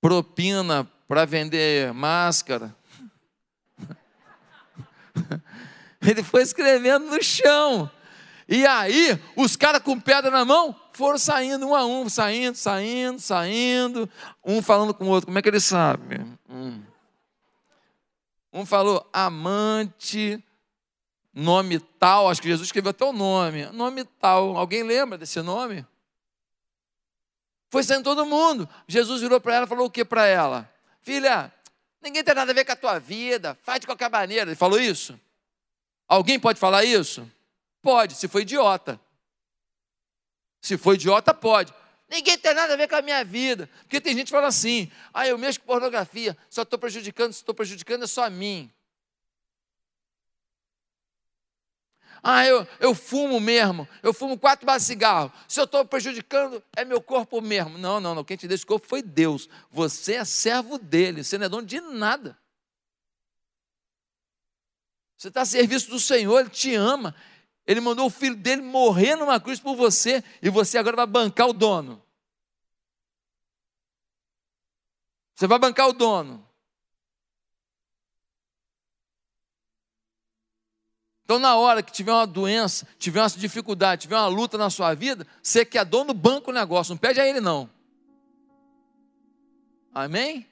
propina 0.00 0.90
para 1.06 1.26
vender 1.26 1.92
máscara. 1.92 2.74
Ele 6.00 6.22
foi 6.22 6.42
escrevendo 6.42 7.06
no 7.06 7.22
chão. 7.22 7.90
E 8.48 8.66
aí, 8.66 9.20
os 9.36 9.56
caras 9.56 9.82
com 9.82 10.00
pedra 10.00 10.30
na 10.30 10.42
mão 10.42 10.74
foram 10.92 11.18
saindo 11.18 11.68
um 11.68 11.74
a 11.74 11.84
um, 11.84 12.08
saindo, 12.08 12.56
saindo, 12.56 13.20
saindo, 13.20 14.10
um 14.42 14.62
falando 14.62 14.94
com 14.94 15.04
o 15.04 15.08
outro. 15.08 15.26
Como 15.26 15.38
é 15.38 15.42
que 15.42 15.48
ele 15.50 15.60
sabe? 15.60 16.24
Um, 16.48 16.82
um 18.50 18.64
falou 18.64 19.06
amante, 19.12 20.42
nome 21.34 21.78
tal, 21.78 22.30
acho 22.30 22.40
que 22.40 22.48
Jesus 22.48 22.68
escreveu 22.68 22.90
até 22.90 23.04
o 23.04 23.12
nome, 23.12 23.66
nome 23.66 24.04
tal. 24.04 24.56
Alguém 24.56 24.82
lembra 24.82 25.18
desse 25.18 25.42
nome? 25.42 25.84
Foi 27.68 27.82
saindo 27.82 28.04
todo 28.04 28.24
mundo. 28.24 28.66
Jesus 28.86 29.20
virou 29.20 29.38
para 29.42 29.56
ela 29.56 29.66
e 29.66 29.68
falou 29.68 29.86
o 29.88 29.90
que 29.90 30.06
para 30.06 30.24
ela? 30.24 30.72
Filha, 31.02 31.52
ninguém 32.00 32.24
tem 32.24 32.34
nada 32.34 32.50
a 32.50 32.54
ver 32.54 32.64
com 32.64 32.72
a 32.72 32.76
tua 32.76 32.98
vida, 32.98 33.58
faz 33.62 33.80
de 33.80 33.86
qualquer 33.86 34.10
maneira. 34.10 34.48
Ele 34.50 34.56
falou 34.56 34.80
isso? 34.80 35.20
Alguém 36.08 36.40
pode 36.40 36.58
falar 36.58 36.82
isso? 36.82 37.30
Pode, 37.88 38.16
se 38.16 38.28
for 38.28 38.40
idiota. 38.40 39.00
Se 40.60 40.76
for 40.76 40.92
idiota, 40.92 41.32
pode. 41.32 41.72
Ninguém 42.06 42.36
tem 42.36 42.52
nada 42.52 42.74
a 42.74 42.76
ver 42.76 42.86
com 42.86 42.96
a 42.96 43.00
minha 43.00 43.24
vida. 43.24 43.66
Porque 43.84 43.98
tem 43.98 44.14
gente 44.14 44.26
que 44.26 44.32
fala 44.32 44.48
assim: 44.48 44.92
ah, 45.14 45.26
eu 45.26 45.38
mexo 45.38 45.58
com 45.58 45.68
pornografia, 45.68 46.36
só 46.50 46.64
estou 46.64 46.78
prejudicando, 46.78 47.32
se 47.32 47.38
estou 47.38 47.54
prejudicando 47.54 48.04
é 48.04 48.06
só 48.06 48.24
a 48.24 48.28
mim. 48.28 48.70
Ah, 52.22 52.44
eu, 52.44 52.68
eu 52.78 52.94
fumo 52.94 53.40
mesmo, 53.40 53.88
eu 54.02 54.12
fumo 54.12 54.38
quatro 54.38 54.66
bases 54.66 54.86
de 54.86 54.92
cigarro. 54.92 55.32
Se 55.48 55.58
eu 55.58 55.64
estou 55.64 55.82
prejudicando, 55.82 56.62
é 56.76 56.84
meu 56.84 57.00
corpo 57.00 57.40
mesmo. 57.40 57.78
Não, 57.78 57.98
não, 57.98 58.14
não. 58.14 58.22
Quem 58.22 58.36
te 58.36 58.46
deu 58.46 58.54
esse 58.54 58.66
corpo 58.66 58.86
foi 58.86 59.00
Deus. 59.00 59.48
Você 59.70 60.16
é 60.16 60.26
servo 60.26 60.76
dele, 60.76 61.24
você 61.24 61.38
não 61.38 61.46
é 61.46 61.48
dono 61.48 61.66
de 61.66 61.80
nada. 61.80 62.38
Você 65.16 65.28
está 65.28 65.40
a 65.40 65.46
serviço 65.46 65.88
do 65.88 65.98
Senhor, 65.98 66.38
Ele 66.38 66.50
te 66.50 66.74
ama. 66.74 67.14
Ele 67.68 67.82
mandou 67.82 68.06
o 68.06 68.10
filho 68.10 68.34
dele 68.34 68.62
morrer 68.62 69.14
numa 69.14 69.38
cruz 69.38 69.60
por 69.60 69.76
você, 69.76 70.24
e 70.40 70.48
você 70.48 70.78
agora 70.78 70.96
vai 70.96 71.06
bancar 71.06 71.46
o 71.46 71.52
dono. 71.52 72.02
Você 75.34 75.46
vai 75.46 75.58
bancar 75.58 75.86
o 75.86 75.92
dono. 75.92 76.48
Então, 81.24 81.38
na 81.38 81.56
hora 81.56 81.82
que 81.82 81.92
tiver 81.92 82.10
uma 82.10 82.26
doença, 82.26 82.88
tiver 82.98 83.20
uma 83.20 83.28
dificuldade, 83.28 84.00
tiver 84.00 84.16
uma 84.16 84.28
luta 84.28 84.56
na 84.56 84.70
sua 84.70 84.94
vida, 84.94 85.26
você 85.42 85.62
que 85.62 85.76
é 85.76 85.84
dono, 85.84 86.14
banca 86.14 86.48
o 86.48 86.54
negócio, 86.54 86.92
não 86.92 86.98
pede 86.98 87.20
a 87.20 87.26
ele 87.26 87.38
não. 87.38 87.68
Amém? 89.92 90.48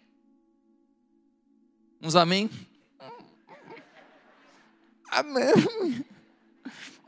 Uns 2.03 2.15
amém? 2.15 2.51
Amém. 5.11 6.05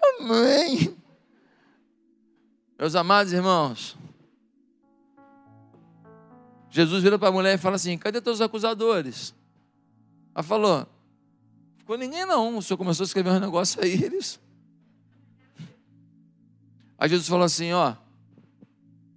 Amém. 0.02 0.96
Meus 2.78 2.94
amados 2.94 3.32
irmãos, 3.32 3.96
Jesus 6.70 7.02
vira 7.02 7.18
para 7.18 7.28
a 7.28 7.32
mulher 7.32 7.54
e 7.54 7.58
fala 7.58 7.76
assim: 7.76 7.98
cadê 7.98 8.20
teus 8.20 8.40
acusadores? 8.40 9.34
Ela 10.34 10.42
falou: 10.42 10.86
ficou 11.76 11.98
ninguém 11.98 12.24
não. 12.24 12.56
O 12.56 12.62
senhor 12.62 12.78
começou 12.78 13.04
a 13.04 13.06
escrever 13.06 13.30
um 13.30 13.40
negócio 13.40 13.82
aí, 13.82 13.92
eles. 13.92 14.40
Aí 16.96 17.08
Jesus 17.08 17.28
falou 17.28 17.44
assim: 17.44 17.72
ó, 17.72 17.94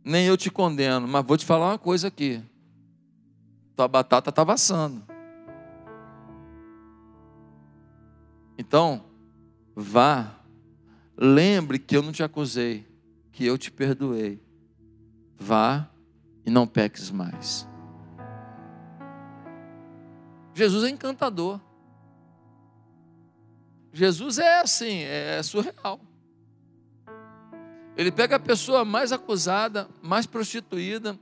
nem 0.04 0.26
eu 0.26 0.38
te 0.38 0.50
condeno, 0.50 1.08
mas 1.08 1.26
vou 1.26 1.38
te 1.38 1.46
falar 1.46 1.67
uma 1.67 1.78
coisa 1.78 2.08
aqui. 2.08 2.41
Tua 3.76 3.88
batata 3.88 4.30
estava 4.30 4.54
assando. 4.54 5.04
Então, 8.58 9.04
vá, 9.76 10.36
lembre 11.23 11.77
que 11.77 11.95
eu 11.95 12.01
não 12.01 12.12
te 12.12 12.23
acusei, 12.23 12.88
que 13.31 13.45
eu 13.45 13.55
te 13.55 13.71
perdoei. 13.71 14.41
Vá 15.38 15.88
e 16.43 16.49
não 16.49 16.65
peques 16.65 17.12
mais. 17.12 17.67
Jesus 20.55 20.84
é 20.84 20.89
encantador. 20.89 21.62
Jesus 23.93 24.39
é 24.39 24.62
assim, 24.62 25.01
é 25.03 25.43
surreal. 25.43 26.01
Ele 27.95 28.12
pega 28.12 28.38
a 28.38 28.39
pessoa 28.39 28.84
mais 28.84 29.12
acusada, 29.12 29.88
mais 30.01 30.25
prostituída, 30.25 31.19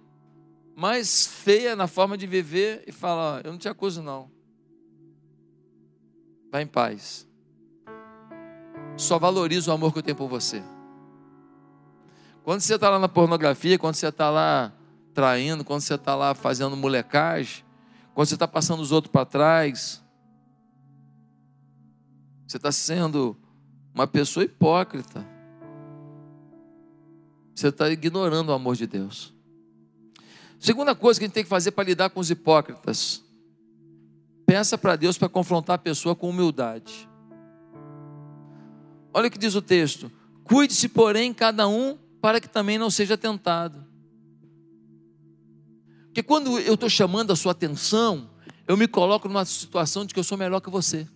mais 0.76 1.26
feia 1.26 1.76
na 1.76 1.88
forma 1.88 2.18
de 2.18 2.26
viver 2.26 2.84
e 2.88 2.92
fala: 2.92 3.42
Eu 3.44 3.52
não 3.52 3.60
te 3.60 3.68
acuso, 3.68 4.02
não. 4.02 4.32
Vai 6.52 6.62
em 6.62 6.68
paz. 6.68 7.29
Só 9.00 9.18
valoriza 9.18 9.72
o 9.72 9.74
amor 9.74 9.94
que 9.94 10.00
eu 10.00 10.04
tenho 10.04 10.18
por 10.18 10.28
você. 10.28 10.62
Quando 12.44 12.60
você 12.60 12.76
está 12.76 12.90
lá 12.90 13.00
na 13.00 13.08
pornografia, 13.08 13.80
quando 13.80 13.96
você 13.96 14.10
está 14.10 14.30
lá 14.30 14.74
traindo, 15.14 15.64
quando 15.64 15.80
você 15.80 15.94
está 15.96 16.16
lá 16.16 16.36
fazendo 16.36 16.76
molecagem, 16.76 17.64
quando 18.14 18.28
você 18.28 18.34
está 18.34 18.46
passando 18.46 18.82
os 18.82 18.92
outros 18.92 19.10
para 19.10 19.26
trás, 19.26 20.04
você 22.46 22.58
está 22.58 22.74
sendo 22.74 23.38
uma 23.96 24.06
pessoa 24.06 24.44
hipócrita. 24.44 25.26
Você 27.56 27.70
está 27.70 27.90
ignorando 27.90 28.50
o 28.50 28.54
amor 28.54 28.76
de 28.76 28.86
Deus. 28.86 29.34
Segunda 30.60 30.94
coisa 30.94 31.22
que 31.22 31.24
a 31.24 31.28
gente 31.28 31.36
tem 31.36 31.44
que 31.44 31.50
fazer 31.50 31.72
para 31.72 31.86
lidar 31.86 32.10
com 32.10 32.20
os 32.20 32.30
hipócritas: 32.30 33.24
peça 34.46 34.78
para 34.78 34.98
Deus 34.98 35.18
para 35.18 35.30
confrontar 35.30 35.76
a 35.76 35.80
pessoa 35.80 36.14
com 36.14 36.30
humildade. 36.30 37.08
Olha 39.14 39.28
o 39.28 39.32
que 39.32 39.38
diz 39.38 39.56
o 39.56 39.62
texto: 39.62 40.12
cuide-se, 40.44 40.88
porém, 40.90 41.34
cada 41.34 41.68
um, 41.68 41.98
para 42.22 42.40
que 42.40 42.48
também 42.48 42.78
não 42.78 42.90
seja 42.90 43.18
tentado. 43.18 43.86
Porque 46.06 46.24
quando 46.24 46.60
eu 46.60 46.74
estou 46.74 46.90
chamando 46.90 47.32
a 47.32 47.36
sua 47.36 47.52
atenção, 47.52 48.30
eu 48.68 48.76
me 48.76 48.88
coloco 48.88 49.28
numa 49.28 49.46
situação 49.46 50.06
de 50.06 50.14
que 50.14 50.20
eu 50.20 50.24
sou 50.24 50.38
melhor 50.38 50.60
que 50.60 50.70
você. 50.70 51.08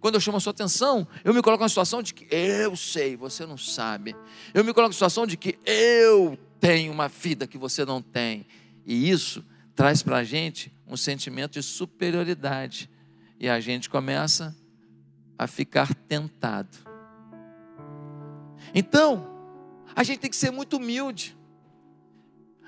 Quando 0.00 0.14
eu 0.14 0.20
chamo 0.20 0.36
a 0.36 0.40
sua 0.40 0.52
atenção, 0.52 1.06
eu 1.24 1.34
me 1.34 1.42
coloco 1.42 1.62
numa 1.62 1.68
situação 1.68 2.02
de 2.02 2.14
que 2.14 2.26
eu 2.30 2.76
sei, 2.76 3.16
você 3.16 3.44
não 3.44 3.58
sabe. 3.58 4.14
Eu 4.54 4.64
me 4.64 4.72
coloco 4.72 4.90
na 4.90 4.94
situação 4.94 5.26
de 5.26 5.36
que 5.36 5.58
eu 5.66 6.38
tenho 6.60 6.92
uma 6.92 7.08
vida 7.08 7.46
que 7.46 7.58
você 7.58 7.84
não 7.84 8.00
tem. 8.00 8.46
E 8.86 9.10
isso 9.10 9.44
traz 9.74 10.02
para 10.02 10.18
a 10.18 10.24
gente 10.24 10.72
um 10.86 10.96
sentimento 10.96 11.52
de 11.52 11.62
superioridade. 11.62 12.88
E 13.40 13.48
a 13.48 13.60
gente 13.60 13.90
começa 13.90 14.56
a 15.36 15.46
ficar 15.46 15.92
tentado. 15.94 16.87
Então, 18.74 19.26
a 19.94 20.02
gente 20.02 20.20
tem 20.20 20.30
que 20.30 20.36
ser 20.36 20.50
muito 20.50 20.76
humilde. 20.76 21.36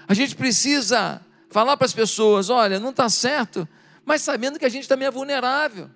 A 0.07 0.15
gente 0.15 0.35
precisa 0.35 1.25
falar 1.49 1.77
para 1.77 1.87
as 1.87 1.93
pessoas: 1.93 2.51
olha, 2.51 2.81
não 2.81 2.91
está 2.91 3.09
certo, 3.09 3.69
mas 4.05 4.23
sabendo 4.23 4.59
que 4.59 4.65
a 4.65 4.69
gente 4.71 4.89
também 4.89 5.07
é 5.07 5.11
vulnerável 5.11 5.91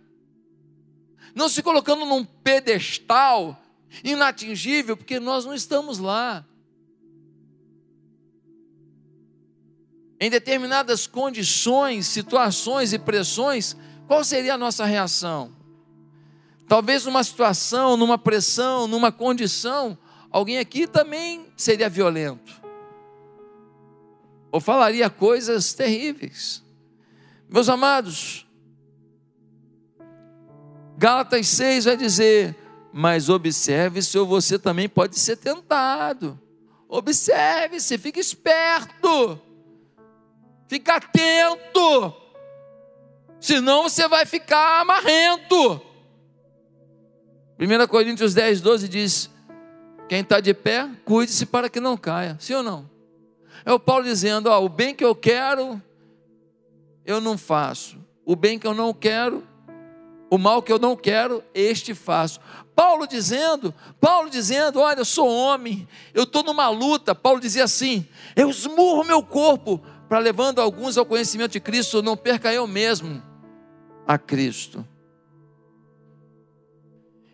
não 1.34 1.48
se 1.48 1.62
colocando 1.62 2.06
num 2.06 2.24
pedestal 2.24 3.60
inatingível, 4.02 4.96
porque 4.96 5.18
nós 5.18 5.44
não 5.44 5.54
estamos 5.54 5.98
lá. 5.98 6.44
Em 10.20 10.30
determinadas 10.30 11.06
condições, 11.06 12.06
situações 12.06 12.92
e 12.92 12.98
pressões, 12.98 13.76
qual 14.06 14.22
seria 14.22 14.54
a 14.54 14.58
nossa 14.58 14.84
reação? 14.84 15.52
Talvez 16.66 17.04
numa 17.04 17.22
situação, 17.22 17.96
numa 17.96 18.16
pressão, 18.16 18.86
numa 18.86 19.12
condição, 19.12 19.98
alguém 20.30 20.58
aqui 20.58 20.86
também 20.86 21.46
seria 21.56 21.88
violento. 21.88 22.62
Ou 24.50 24.60
falaria 24.60 25.10
coisas 25.10 25.74
terríveis. 25.74 26.62
Meus 27.48 27.68
amados, 27.68 28.46
Gálatas 30.96 31.46
6 31.48 31.84
vai 31.84 31.96
dizer: 31.96 32.56
Mas 32.92 33.28
observe 33.28 34.00
se 34.00 34.18
você 34.18 34.58
também 34.58 34.88
pode 34.88 35.18
ser 35.18 35.36
tentado. 35.36 36.40
Observe-se, 36.88 37.98
fique 37.98 38.20
esperto, 38.20 39.40
fica 40.68 40.96
atento, 40.96 42.14
senão 43.40 43.82
você 43.82 44.06
vai 44.06 44.24
ficar 44.24 44.80
amarrento. 44.80 45.93
1 47.64 47.86
Coríntios 47.86 48.34
10, 48.34 48.60
12 48.60 48.88
diz: 48.88 49.30
Quem 50.08 50.20
está 50.20 50.38
de 50.38 50.52
pé, 50.52 50.88
cuide-se 51.04 51.46
para 51.46 51.70
que 51.70 51.80
não 51.80 51.96
caia. 51.96 52.36
Sim 52.38 52.54
ou 52.54 52.62
não? 52.62 52.90
É 53.64 53.72
o 53.72 53.80
Paulo 53.80 54.04
dizendo: 54.04 54.48
ó, 54.48 54.62
o 54.62 54.68
bem 54.68 54.94
que 54.94 55.04
eu 55.04 55.14
quero, 55.14 55.80
eu 57.04 57.20
não 57.20 57.38
faço. 57.38 57.98
O 58.24 58.36
bem 58.36 58.58
que 58.58 58.66
eu 58.66 58.74
não 58.74 58.92
quero, 58.92 59.42
o 60.30 60.36
mal 60.36 60.62
que 60.62 60.72
eu 60.72 60.78
não 60.78 60.96
quero, 60.96 61.42
este 61.54 61.94
faço. 61.94 62.40
Paulo 62.74 63.06
dizendo, 63.06 63.72
Paulo 64.00 64.28
dizendo, 64.28 64.80
olha, 64.80 64.98
eu 64.98 65.04
sou 65.04 65.28
homem, 65.28 65.86
eu 66.12 66.24
estou 66.24 66.42
numa 66.42 66.68
luta. 66.68 67.14
Paulo 67.14 67.40
dizia 67.40 67.64
assim: 67.64 68.06
eu 68.36 68.50
esmurro 68.50 69.04
meu 69.04 69.22
corpo 69.22 69.80
para 70.08 70.18
levando 70.18 70.60
alguns 70.60 70.98
ao 70.98 71.06
conhecimento 71.06 71.52
de 71.52 71.60
Cristo, 71.60 72.02
não 72.02 72.16
perca 72.16 72.52
eu 72.52 72.66
mesmo 72.66 73.22
a 74.06 74.18
Cristo. 74.18 74.86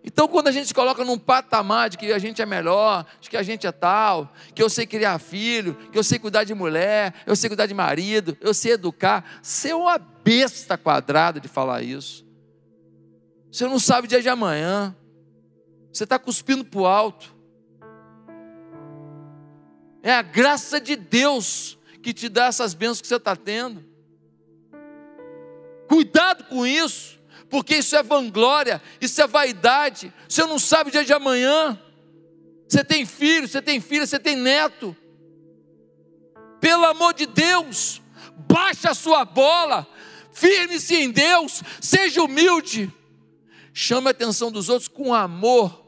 Então, 0.02 0.26
quando 0.26 0.48
a 0.48 0.52
gente 0.52 0.66
se 0.66 0.74
coloca 0.74 1.04
num 1.04 1.18
patamar 1.18 1.90
de 1.90 1.98
que 1.98 2.10
a 2.12 2.18
gente 2.18 2.40
é 2.40 2.46
melhor, 2.46 3.04
de 3.20 3.28
que 3.28 3.36
a 3.36 3.42
gente 3.42 3.66
é 3.66 3.72
tal, 3.72 4.32
que 4.54 4.62
eu 4.62 4.70
sei 4.70 4.86
criar 4.86 5.18
filho, 5.18 5.74
que 5.92 5.98
eu 5.98 6.02
sei 6.02 6.18
cuidar 6.18 6.44
de 6.44 6.54
mulher, 6.54 7.14
eu 7.26 7.36
sei 7.36 7.50
cuidar 7.50 7.66
de 7.66 7.74
marido, 7.74 8.36
eu 8.40 8.54
sei 8.54 8.72
educar, 8.72 9.40
ser 9.42 9.74
uma 9.74 9.98
besta 9.98 10.78
quadrada 10.78 11.38
de 11.38 11.48
falar 11.48 11.82
isso. 11.82 12.26
Você 13.52 13.66
não 13.66 13.78
sabe 13.78 14.06
o 14.06 14.08
dia 14.08 14.22
de 14.22 14.28
amanhã. 14.28 14.96
Você 15.92 16.04
está 16.04 16.18
cuspindo 16.18 16.64
para 16.64 16.80
o 16.80 16.86
alto. 16.86 17.34
É 20.02 20.12
a 20.12 20.22
graça 20.22 20.80
de 20.80 20.96
Deus 20.96 21.78
que 22.02 22.14
te 22.14 22.28
dá 22.28 22.46
essas 22.46 22.72
bênçãos 22.72 23.02
que 23.02 23.08
você 23.08 23.16
está 23.16 23.36
tendo. 23.36 23.84
Cuidado 25.88 26.44
com 26.44 26.64
isso, 26.66 27.19
porque 27.50 27.76
isso 27.76 27.96
é 27.96 28.02
vanglória, 28.02 28.80
isso 29.00 29.20
é 29.20 29.26
vaidade. 29.26 30.12
Você 30.28 30.44
não 30.44 30.58
sabe 30.58 30.88
o 30.88 30.92
dia 30.92 31.04
de 31.04 31.12
amanhã. 31.12 31.78
Você 32.68 32.84
tem 32.84 33.04
filho, 33.04 33.48
você 33.48 33.60
tem 33.60 33.80
filha, 33.80 34.06
você 34.06 34.18
tem 34.18 34.36
neto. 34.36 34.96
Pelo 36.60 36.84
amor 36.84 37.12
de 37.12 37.26
Deus, 37.26 38.00
baixa 38.48 38.90
a 38.90 38.94
sua 38.94 39.24
bola, 39.24 39.86
firme-se 40.32 40.94
em 40.94 41.10
Deus, 41.10 41.62
seja 41.80 42.22
humilde 42.22 42.92
chame 43.72 44.08
a 44.08 44.10
atenção 44.10 44.50
dos 44.50 44.68
outros 44.68 44.88
com 44.88 45.14
amor, 45.14 45.86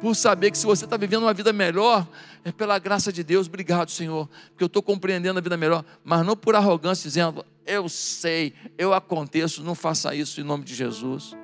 por 0.00 0.14
saber 0.14 0.50
que 0.50 0.58
se 0.58 0.66
você 0.66 0.84
está 0.84 0.96
vivendo 0.96 1.22
uma 1.22 1.32
vida 1.32 1.52
melhor, 1.52 2.06
é 2.44 2.50
pela 2.52 2.78
graça 2.78 3.12
de 3.12 3.22
Deus. 3.22 3.46
Obrigado, 3.46 3.90
Senhor, 3.90 4.28
porque 4.50 4.64
eu 4.64 4.66
estou 4.66 4.82
compreendendo 4.82 5.38
a 5.38 5.42
vida 5.42 5.56
melhor, 5.56 5.84
mas 6.04 6.24
não 6.26 6.36
por 6.36 6.54
arrogância, 6.54 7.08
dizendo, 7.08 7.44
eu 7.64 7.88
sei, 7.88 8.52
eu 8.76 8.92
aconteço, 8.92 9.62
não 9.62 9.74
faça 9.74 10.14
isso 10.14 10.40
em 10.40 10.44
nome 10.44 10.64
de 10.64 10.74
Jesus. 10.74 11.36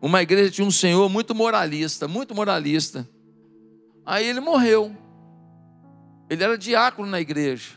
Uma 0.00 0.20
igreja 0.20 0.50
tinha 0.50 0.66
um 0.66 0.70
senhor 0.70 1.08
muito 1.08 1.34
moralista, 1.34 2.08
muito 2.08 2.34
moralista. 2.34 3.08
Aí 4.04 4.26
ele 4.26 4.40
morreu. 4.40 4.94
Ele 6.28 6.42
era 6.42 6.58
diácono 6.58 7.08
na 7.08 7.20
igreja. 7.20 7.70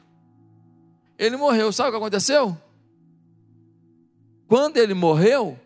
Ele 1.20 1.38
morreu. 1.38 1.72
Sabe 1.72 1.90
o 1.90 1.92
que 1.92 1.98
aconteceu? 1.98 2.58
Quando 4.48 4.78
ele 4.78 4.96
morreu, 4.96 5.60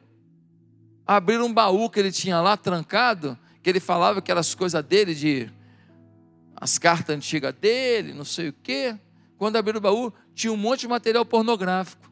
abriram 1.07 1.45
um 1.45 1.53
baú 1.53 1.89
que 1.89 1.99
ele 1.99 2.11
tinha 2.11 2.41
lá 2.41 2.57
trancado, 2.57 3.37
que 3.61 3.69
ele 3.69 3.79
falava 3.79 4.21
que 4.21 4.31
eram 4.31 4.39
as 4.39 4.55
coisas 4.55 4.83
dele, 4.83 5.13
de 5.13 5.51
as 6.55 6.77
cartas 6.77 7.15
antigas 7.15 7.53
dele, 7.53 8.13
não 8.13 8.25
sei 8.25 8.49
o 8.49 8.53
quê. 8.53 8.97
Quando 9.37 9.55
abriram 9.55 9.79
o 9.79 9.81
baú, 9.81 10.13
tinha 10.33 10.51
um 10.51 10.57
monte 10.57 10.81
de 10.81 10.87
material 10.87 11.25
pornográfico. 11.25 12.09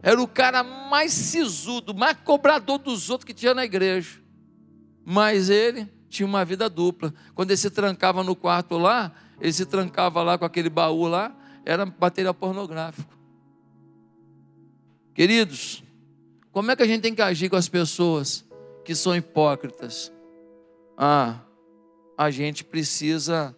Era 0.00 0.22
o 0.22 0.28
cara 0.28 0.62
mais 0.62 1.12
sisudo, 1.12 1.92
mais 1.92 2.16
cobrador 2.24 2.78
dos 2.78 3.10
outros 3.10 3.26
que 3.26 3.34
tinha 3.34 3.52
na 3.52 3.64
igreja. 3.64 4.20
Mas 5.04 5.50
ele 5.50 5.88
tinha 6.08 6.26
uma 6.26 6.44
vida 6.44 6.68
dupla. 6.68 7.12
Quando 7.34 7.50
ele 7.50 7.56
se 7.56 7.70
trancava 7.70 8.22
no 8.22 8.36
quarto 8.36 8.78
lá, 8.78 9.12
ele 9.40 9.52
se 9.52 9.66
trancava 9.66 10.22
lá 10.22 10.38
com 10.38 10.44
aquele 10.44 10.70
baú 10.70 11.06
lá, 11.08 11.34
era 11.64 11.84
material 11.84 12.34
pornográfico. 12.34 13.16
Queridos, 15.12 15.82
como 16.52 16.70
é 16.70 16.76
que 16.76 16.82
a 16.82 16.86
gente 16.86 17.02
tem 17.02 17.14
que 17.14 17.22
agir 17.22 17.48
com 17.48 17.56
as 17.56 17.68
pessoas 17.68 18.47
que 18.88 18.94
são 18.94 19.14
hipócritas? 19.14 20.10
Ah, 20.96 21.40
a 22.16 22.30
gente 22.30 22.64
precisa 22.64 23.54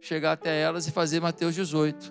chegar 0.00 0.32
até 0.32 0.62
elas 0.62 0.86
e 0.86 0.90
fazer 0.90 1.20
Mateus 1.20 1.54
18. 1.54 2.10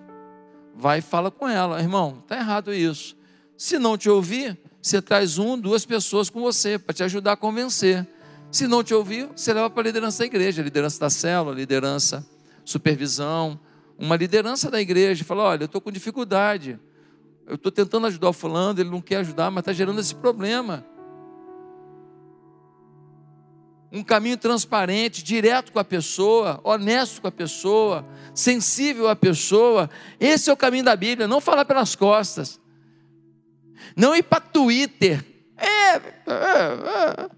Vai 0.75 0.99
e 0.99 1.01
fala 1.01 1.31
com 1.31 1.49
ela, 1.49 1.79
irmão, 1.79 2.19
está 2.21 2.37
errado 2.37 2.71
isso. 2.71 3.17
Se 3.57 3.79
não 3.79 3.97
te 3.97 4.11
ouvir, 4.11 4.59
você 4.79 5.01
traz 5.01 5.39
um, 5.39 5.57
duas 5.57 5.87
pessoas 5.87 6.29
com 6.29 6.39
você 6.39 6.77
para 6.77 6.93
te 6.93 7.01
ajudar 7.01 7.31
a 7.31 7.35
convencer. 7.35 8.07
Se 8.51 8.67
não 8.67 8.83
te 8.83 8.93
ouvir, 8.93 9.27
você 9.35 9.51
leva 9.51 9.67
para 9.67 9.81
a 9.81 9.85
liderança 9.85 10.19
da 10.19 10.25
igreja, 10.27 10.61
liderança 10.61 10.99
da 10.99 11.09
célula, 11.09 11.55
liderança, 11.55 12.23
supervisão, 12.63 13.59
uma 13.97 14.15
liderança 14.15 14.69
da 14.69 14.79
igreja. 14.79 15.23
Fala: 15.23 15.45
olha, 15.45 15.63
eu 15.63 15.65
estou 15.65 15.81
com 15.81 15.91
dificuldade. 15.91 16.79
Eu 17.47 17.55
estou 17.55 17.71
tentando 17.71 18.05
ajudar 18.05 18.29
o 18.29 18.33
fulano, 18.33 18.79
ele 18.79 18.91
não 18.91 19.01
quer 19.01 19.17
ajudar, 19.17 19.49
mas 19.49 19.63
está 19.63 19.73
gerando 19.73 19.99
esse 19.99 20.13
problema. 20.13 20.85
Um 23.91 24.03
caminho 24.03 24.37
transparente, 24.37 25.23
direto 25.23 25.71
com 25.71 25.79
a 25.79 25.83
pessoa, 25.83 26.61
honesto 26.63 27.21
com 27.21 27.27
a 27.27 27.31
pessoa, 27.31 28.07
sensível 28.33 29.09
à 29.09 29.15
pessoa. 29.15 29.89
Esse 30.19 30.49
é 30.49 30.53
o 30.53 30.57
caminho 30.57 30.85
da 30.85 30.95
Bíblia. 30.95 31.27
Não 31.27 31.41
falar 31.41 31.65
pelas 31.65 31.95
costas. 31.95 32.59
Não 33.95 34.15
ir 34.15 34.23
para 34.23 34.39
Twitter. 34.39 35.25
É, 35.57 35.95
é, 35.95 35.99
é. 37.27 37.29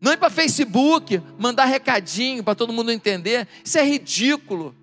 Não 0.00 0.12
ir 0.12 0.18
para 0.18 0.30
Facebook, 0.30 1.20
mandar 1.38 1.64
recadinho 1.64 2.44
para 2.44 2.54
todo 2.54 2.72
mundo 2.72 2.92
entender. 2.92 3.48
Isso 3.64 3.78
é 3.78 3.84
ridículo. 3.84 4.74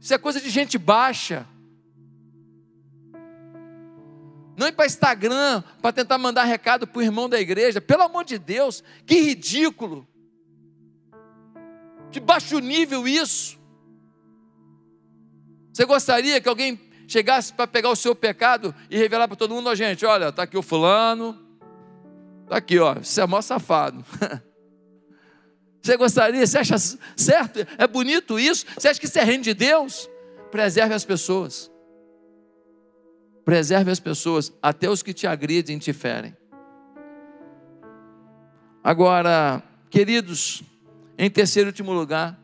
Isso 0.00 0.14
é 0.14 0.18
coisa 0.18 0.40
de 0.40 0.48
gente 0.48 0.78
baixa. 0.78 1.46
Não 4.56 4.66
ir 4.66 4.72
para 4.72 4.86
Instagram 4.86 5.62
para 5.80 5.92
tentar 5.92 6.18
mandar 6.18 6.44
recado 6.44 6.86
para 6.86 6.98
o 6.98 7.02
irmão 7.02 7.28
da 7.28 7.40
igreja. 7.40 7.80
Pelo 7.80 8.02
amor 8.02 8.24
de 8.24 8.38
Deus, 8.38 8.82
que 9.06 9.20
ridículo. 9.20 10.06
Que 12.12 12.20
baixo 12.20 12.58
nível 12.58 13.08
isso. 13.08 13.58
Você 15.72 15.84
gostaria 15.86 16.40
que 16.40 16.48
alguém 16.48 16.78
chegasse 17.08 17.52
para 17.52 17.66
pegar 17.66 17.88
o 17.88 17.96
seu 17.96 18.14
pecado 18.14 18.74
e 18.90 18.96
revelar 18.96 19.26
para 19.26 19.36
todo 19.36 19.54
mundo, 19.54 19.68
ó, 19.68 19.74
gente, 19.74 20.04
olha, 20.04 20.28
está 20.28 20.42
aqui 20.42 20.56
o 20.56 20.62
fulano, 20.62 21.38
está 22.44 22.58
aqui, 22.58 22.78
ó, 22.78 22.94
você 22.94 23.22
é 23.22 23.26
mó 23.26 23.40
safado. 23.40 24.04
Você 25.82 25.96
gostaria? 25.96 26.46
Você 26.46 26.58
acha 26.58 26.76
certo? 27.16 27.66
É 27.76 27.88
bonito 27.88 28.38
isso? 28.38 28.64
Você 28.78 28.86
acha 28.86 29.00
que 29.00 29.06
isso 29.06 29.18
é 29.18 29.24
reino 29.24 29.42
de 29.42 29.52
Deus? 29.52 30.08
Preserve 30.48 30.94
as 30.94 31.04
pessoas. 31.04 31.68
Preserve 33.44 33.90
as 33.90 33.98
pessoas, 33.98 34.52
até 34.62 34.88
os 34.88 35.02
que 35.02 35.12
te 35.12 35.26
agridem 35.26 35.78
e 35.78 35.80
te 35.80 35.92
ferem. 35.92 36.36
Agora, 38.84 39.60
queridos, 39.90 40.62
em 41.24 41.30
terceiro 41.30 41.68
e 41.68 41.70
último 41.70 41.92
lugar, 41.92 42.36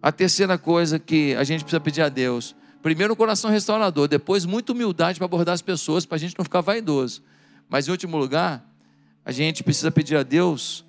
a 0.00 0.12
terceira 0.12 0.56
coisa 0.56 1.00
que 1.00 1.34
a 1.34 1.42
gente 1.42 1.64
precisa 1.64 1.80
pedir 1.80 2.00
a 2.02 2.08
Deus. 2.08 2.54
Primeiro, 2.80 3.12
um 3.12 3.16
coração 3.16 3.50
restaurador. 3.50 4.06
Depois, 4.06 4.44
muita 4.44 4.70
humildade 4.70 5.18
para 5.18 5.24
abordar 5.24 5.52
as 5.52 5.62
pessoas, 5.62 6.06
para 6.06 6.14
a 6.14 6.18
gente 6.18 6.38
não 6.38 6.44
ficar 6.44 6.60
vaidoso. 6.60 7.24
Mas, 7.68 7.88
em 7.88 7.90
último 7.90 8.16
lugar, 8.16 8.64
a 9.24 9.32
gente 9.32 9.64
precisa 9.64 9.90
pedir 9.90 10.14
a 10.14 10.22
Deus 10.22 10.84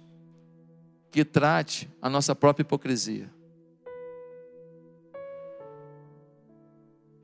que 1.12 1.26
trate 1.26 1.90
a 2.00 2.08
nossa 2.12 2.36
própria 2.36 2.62
hipocrisia. 2.62 3.28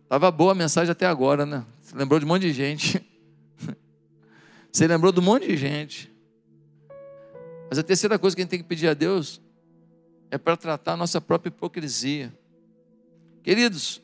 Estava 0.01 0.31
boa 0.31 0.53
a 0.53 0.55
mensagem 0.55 0.91
até 0.91 1.05
agora, 1.05 1.45
né? 1.45 1.63
Você 1.79 1.95
lembrou 1.95 2.19
de 2.19 2.25
um 2.25 2.27
monte 2.27 2.41
de 2.41 2.53
gente. 2.53 3.07
Você 4.73 4.87
lembrou 4.87 5.11
de 5.11 5.19
um 5.19 5.23
monte 5.23 5.45
de 5.45 5.55
gente. 5.55 6.11
Mas 7.69 7.77
a 7.77 7.83
terceira 7.83 8.17
coisa 8.17 8.35
que 8.35 8.41
a 8.41 8.43
gente 8.43 8.49
tem 8.49 8.59
que 8.59 8.65
pedir 8.65 8.87
a 8.87 8.95
Deus 8.95 9.44
é 10.31 10.37
para 10.37 10.57
tratar 10.57 10.93
a 10.93 10.97
nossa 10.97 11.19
própria 11.21 11.49
hipocrisia. 11.49 12.33
Queridos, 13.43 14.01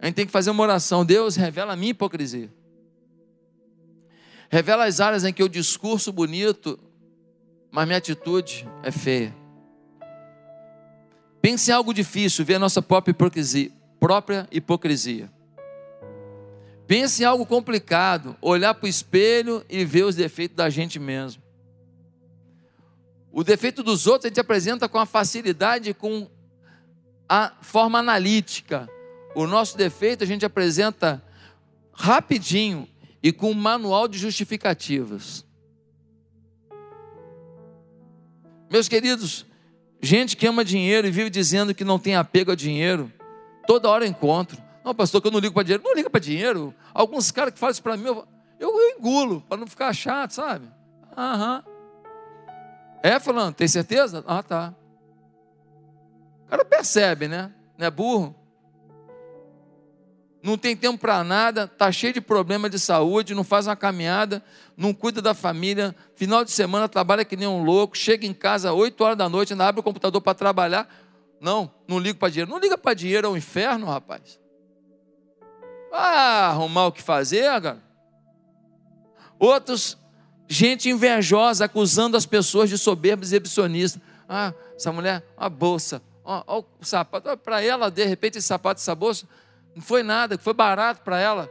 a 0.00 0.06
gente 0.06 0.16
tem 0.16 0.26
que 0.26 0.32
fazer 0.32 0.50
uma 0.50 0.62
oração. 0.62 1.04
Deus 1.04 1.36
revela 1.36 1.72
a 1.72 1.76
minha 1.76 1.92
hipocrisia. 1.92 2.52
Revela 4.50 4.84
as 4.84 5.00
áreas 5.00 5.24
em 5.24 5.32
que 5.32 5.42
o 5.42 5.48
discurso 5.48 6.12
bonito 6.12 6.78
mas 7.76 7.86
minha 7.86 7.98
atitude 7.98 8.66
é 8.82 8.90
feia. 8.90 9.34
Pense 11.42 11.70
em 11.70 11.74
algo 11.74 11.92
difícil, 11.92 12.42
ver 12.42 12.54
a 12.54 12.58
nossa 12.58 12.80
própria 12.80 13.10
hipocrisia, 13.10 13.70
própria 14.00 14.48
hipocrisia. 14.50 15.30
Pense 16.86 17.22
em 17.22 17.26
algo 17.26 17.44
complicado, 17.44 18.34
olhar 18.40 18.72
para 18.72 18.86
o 18.86 18.88
espelho 18.88 19.62
e 19.68 19.84
ver 19.84 20.04
os 20.04 20.14
defeitos 20.14 20.56
da 20.56 20.70
gente 20.70 20.98
mesmo. 20.98 21.42
O 23.36 23.44
defeito 23.44 23.82
dos 23.82 24.06
outros 24.06 24.24
a 24.24 24.28
gente 24.28 24.40
apresenta 24.40 24.88
com 24.88 24.98
a 24.98 25.04
facilidade, 25.04 25.92
com 25.92 26.26
a 27.28 27.52
forma 27.60 27.98
analítica. 27.98 28.88
O 29.34 29.46
nosso 29.46 29.76
defeito 29.76 30.24
a 30.24 30.26
gente 30.26 30.46
apresenta 30.46 31.22
rapidinho 31.92 32.88
e 33.22 33.30
com 33.34 33.50
um 33.50 33.54
manual 33.54 34.08
de 34.08 34.16
justificativas. 34.16 35.44
Meus 38.70 38.88
queridos, 38.88 39.44
gente 40.00 40.34
que 40.34 40.46
ama 40.46 40.64
dinheiro 40.64 41.06
e 41.06 41.10
vive 41.10 41.28
dizendo 41.28 41.74
que 41.74 41.84
não 41.84 41.98
tem 41.98 42.16
apego 42.16 42.52
a 42.52 42.56
dinheiro, 42.56 43.12
toda 43.66 43.90
hora 43.90 44.06
eu 44.06 44.08
encontro. 44.08 44.56
Não, 44.82 44.94
pastor, 44.94 45.20
que 45.20 45.28
eu 45.28 45.32
não 45.32 45.40
ligo 45.40 45.52
para 45.52 45.62
dinheiro. 45.62 45.82
Não 45.84 45.94
liga 45.94 46.08
para 46.08 46.20
dinheiro. 46.20 46.74
Alguns 46.94 47.30
caras 47.30 47.52
que 47.52 47.60
falam 47.60 47.72
isso 47.72 47.82
para 47.82 47.98
mim, 47.98 48.06
eu, 48.06 48.26
eu, 48.58 48.70
eu 48.70 48.96
engulo, 48.98 49.42
para 49.42 49.58
não 49.58 49.66
ficar 49.66 49.92
chato, 49.92 50.30
sabe? 50.30 50.66
Aham. 51.14 51.75
É, 53.02 53.20
falando, 53.20 53.54
tem 53.54 53.68
certeza? 53.68 54.24
Ah, 54.26 54.42
tá. 54.42 54.74
O 56.44 56.48
cara 56.48 56.64
percebe, 56.64 57.28
né? 57.28 57.52
Não 57.78 57.86
é 57.86 57.90
burro? 57.90 58.34
não 60.46 60.56
tem 60.56 60.76
tempo 60.76 60.98
para 60.98 61.24
nada, 61.24 61.64
está 61.64 61.90
cheio 61.90 62.12
de 62.12 62.20
problema 62.20 62.70
de 62.70 62.78
saúde, 62.78 63.34
não 63.34 63.42
faz 63.42 63.66
uma 63.66 63.74
caminhada, 63.74 64.42
não 64.76 64.94
cuida 64.94 65.20
da 65.20 65.34
família, 65.34 65.94
final 66.14 66.44
de 66.44 66.52
semana 66.52 66.88
trabalha 66.88 67.24
que 67.24 67.36
nem 67.36 67.48
um 67.48 67.64
louco, 67.64 67.98
chega 67.98 68.24
em 68.24 68.32
casa 68.32 68.72
8 68.72 69.02
horas 69.02 69.18
da 69.18 69.28
noite, 69.28 69.52
ainda 69.52 69.66
abre 69.66 69.80
o 69.80 69.82
computador 69.82 70.20
para 70.20 70.34
trabalhar. 70.34 70.88
Não, 71.40 71.70
não 71.88 71.98
liga 71.98 72.18
para 72.18 72.28
dinheiro. 72.28 72.50
Não 72.50 72.58
liga 72.58 72.78
para 72.78 72.94
dinheiro, 72.94 73.26
é 73.26 73.30
um 73.30 73.36
inferno, 73.36 73.86
rapaz. 73.86 74.40
Ah, 75.92 76.50
arrumar 76.50 76.86
o 76.86 76.92
que 76.92 77.02
fazer, 77.02 77.44
cara. 77.60 77.82
Outros, 79.38 79.98
gente 80.48 80.88
invejosa, 80.88 81.64
acusando 81.64 82.16
as 82.16 82.26
pessoas 82.26 82.70
de 82.70 82.78
soberbos 82.78 83.28
e 83.28 83.34
exibicionistas. 83.34 84.00
Ah, 84.28 84.52
essa 84.74 84.92
mulher, 84.92 85.24
uma 85.36 85.48
bolsa, 85.48 86.02
ó, 86.24 86.42
ó 86.46 86.64
o 86.80 86.84
sapato, 86.84 87.36
para 87.38 87.62
ela, 87.62 87.90
de 87.90 88.04
repente, 88.04 88.38
esse 88.38 88.46
sapato, 88.46 88.80
essa 88.80 88.94
bolsa, 88.94 89.26
não 89.74 89.82
foi 89.82 90.02
nada, 90.02 90.38
foi 90.38 90.54
barato 90.54 91.02
para 91.02 91.18
ela. 91.18 91.50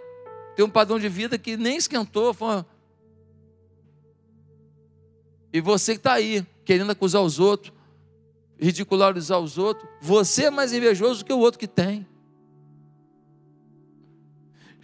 Tem 0.56 0.64
um 0.64 0.70
padrão 0.70 0.98
de 0.98 1.10
vida 1.10 1.38
que 1.38 1.58
nem 1.58 1.78
esquentou. 1.78 2.34
Foi... 2.34 2.66
E 5.52 5.62
você 5.62 5.94
que 5.94 6.00
está 6.00 6.14
aí, 6.14 6.46
querendo 6.64 6.92
acusar 6.92 7.22
os 7.22 7.40
outros, 7.40 7.74
ridicularizar 8.60 9.40
os 9.40 9.58
outros, 9.58 9.88
você 10.02 10.46
é 10.46 10.50
mais 10.50 10.74
invejoso 10.74 11.24
que 11.24 11.34
o 11.34 11.40
outro 11.40 11.60
que 11.60 11.68
tem. 11.68 12.08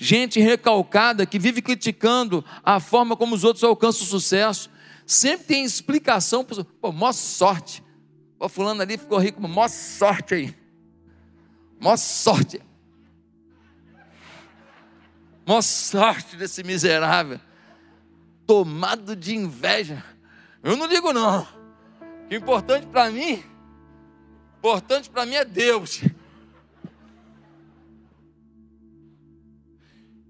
Gente 0.04 0.40
recalcada 0.40 1.28
que 1.28 1.38
vive 1.38 1.62
criticando 1.62 2.44
a 2.64 2.80
forma 2.80 3.16
como 3.16 3.36
os 3.36 3.44
outros 3.44 3.64
alcançam 3.64 4.02
o 4.02 4.10
sucesso. 4.10 4.68
Sempre 5.06 5.46
tem 5.46 5.64
explicação. 5.64 6.44
Pô, 6.44 6.92
mó 6.92 7.12
sorte. 7.12 7.84
O 8.40 8.50
fulano 8.50 8.82
ali 8.82 8.98
ficou 8.98 9.20
rico, 9.20 9.40
mó 9.40 9.68
sorte 9.68 10.34
aí. 10.34 10.56
Mó 11.80 11.96
sorte. 11.96 12.60
Mó 15.46 15.62
sorte 15.62 16.36
desse 16.36 16.64
miserável. 16.64 17.40
Tomado 18.48 19.16
de 19.16 19.36
inveja. 19.36 20.04
Eu 20.64 20.76
não 20.76 20.88
ligo 20.88 21.14
não. 21.14 21.48
O 22.28 22.34
importante 22.34 22.88
para 22.88 23.12
mim, 23.12 23.44
importante 24.58 25.12
para 25.12 25.28
mim 25.28 25.36
é 25.36 25.46
Deus. 25.46 26.02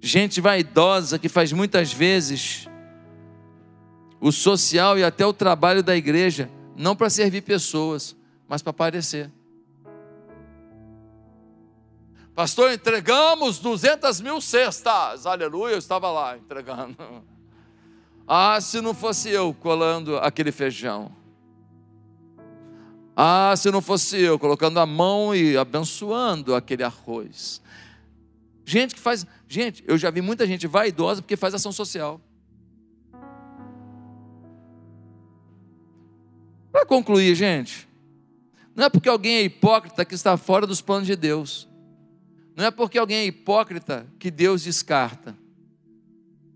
Gente 0.02 0.42
vaidosa 0.42 1.20
que 1.20 1.30
faz 1.30 1.54
muitas 1.54 1.94
vezes 1.94 2.68
o 4.20 4.32
social 4.32 4.98
e 4.98 5.04
até 5.04 5.26
o 5.26 5.32
trabalho 5.32 5.84
da 5.84 5.96
igreja, 5.96 6.50
não 6.76 6.96
para 6.96 7.10
servir 7.10 7.42
pessoas, 7.42 8.16
mas 8.48 8.64
para 8.64 8.72
aparecer. 8.72 9.32
Pastor, 12.34 12.72
entregamos 12.72 13.60
200 13.60 14.22
mil 14.22 14.42
cestas, 14.42 15.28
aleluia, 15.28 15.74
eu 15.74 15.80
estava 15.80 16.10
lá 16.12 16.38
entregando. 16.38 16.96
Ah, 18.34 18.62
se 18.62 18.80
não 18.80 18.94
fosse 18.94 19.30
eu 19.30 19.54
colando 19.54 20.16
aquele 20.16 20.54
feijão. 20.54 21.12
Ah, 23.14 23.54
se 23.58 23.70
não 23.70 23.82
fosse 23.82 24.22
eu 24.22 24.40
colocando 24.40 24.80
a 24.80 24.86
mão 24.86 25.36
e 25.36 25.58
abençoando 25.58 26.56
aquele 26.56 26.82
arroz. 26.82 27.62
Gente 28.72 28.96
que 28.96 29.02
faz. 29.02 29.26
Gente, 29.50 29.84
eu 29.86 29.98
já 29.98 30.10
vi 30.10 30.22
muita 30.22 30.48
gente 30.48 30.66
vaidosa 30.66 31.22
porque 31.22 31.36
faz 31.36 31.54
ação 31.54 31.74
social. 31.74 32.22
Para 36.72 36.86
concluir, 36.86 37.36
gente, 37.36 37.86
não 38.74 38.86
é 38.86 38.90
porque 38.90 39.10
alguém 39.10 39.36
é 39.36 39.42
hipócrita 39.42 40.06
que 40.06 40.16
está 40.16 40.38
fora 40.38 40.66
dos 40.66 40.80
planos 40.80 41.06
de 41.06 41.18
Deus. 41.18 41.68
Não 42.56 42.64
é 42.64 42.72
porque 42.72 42.98
alguém 42.98 43.18
é 43.18 43.26
hipócrita 43.26 44.08
que 44.18 44.32
Deus 44.32 44.64
descarta. 44.64 45.38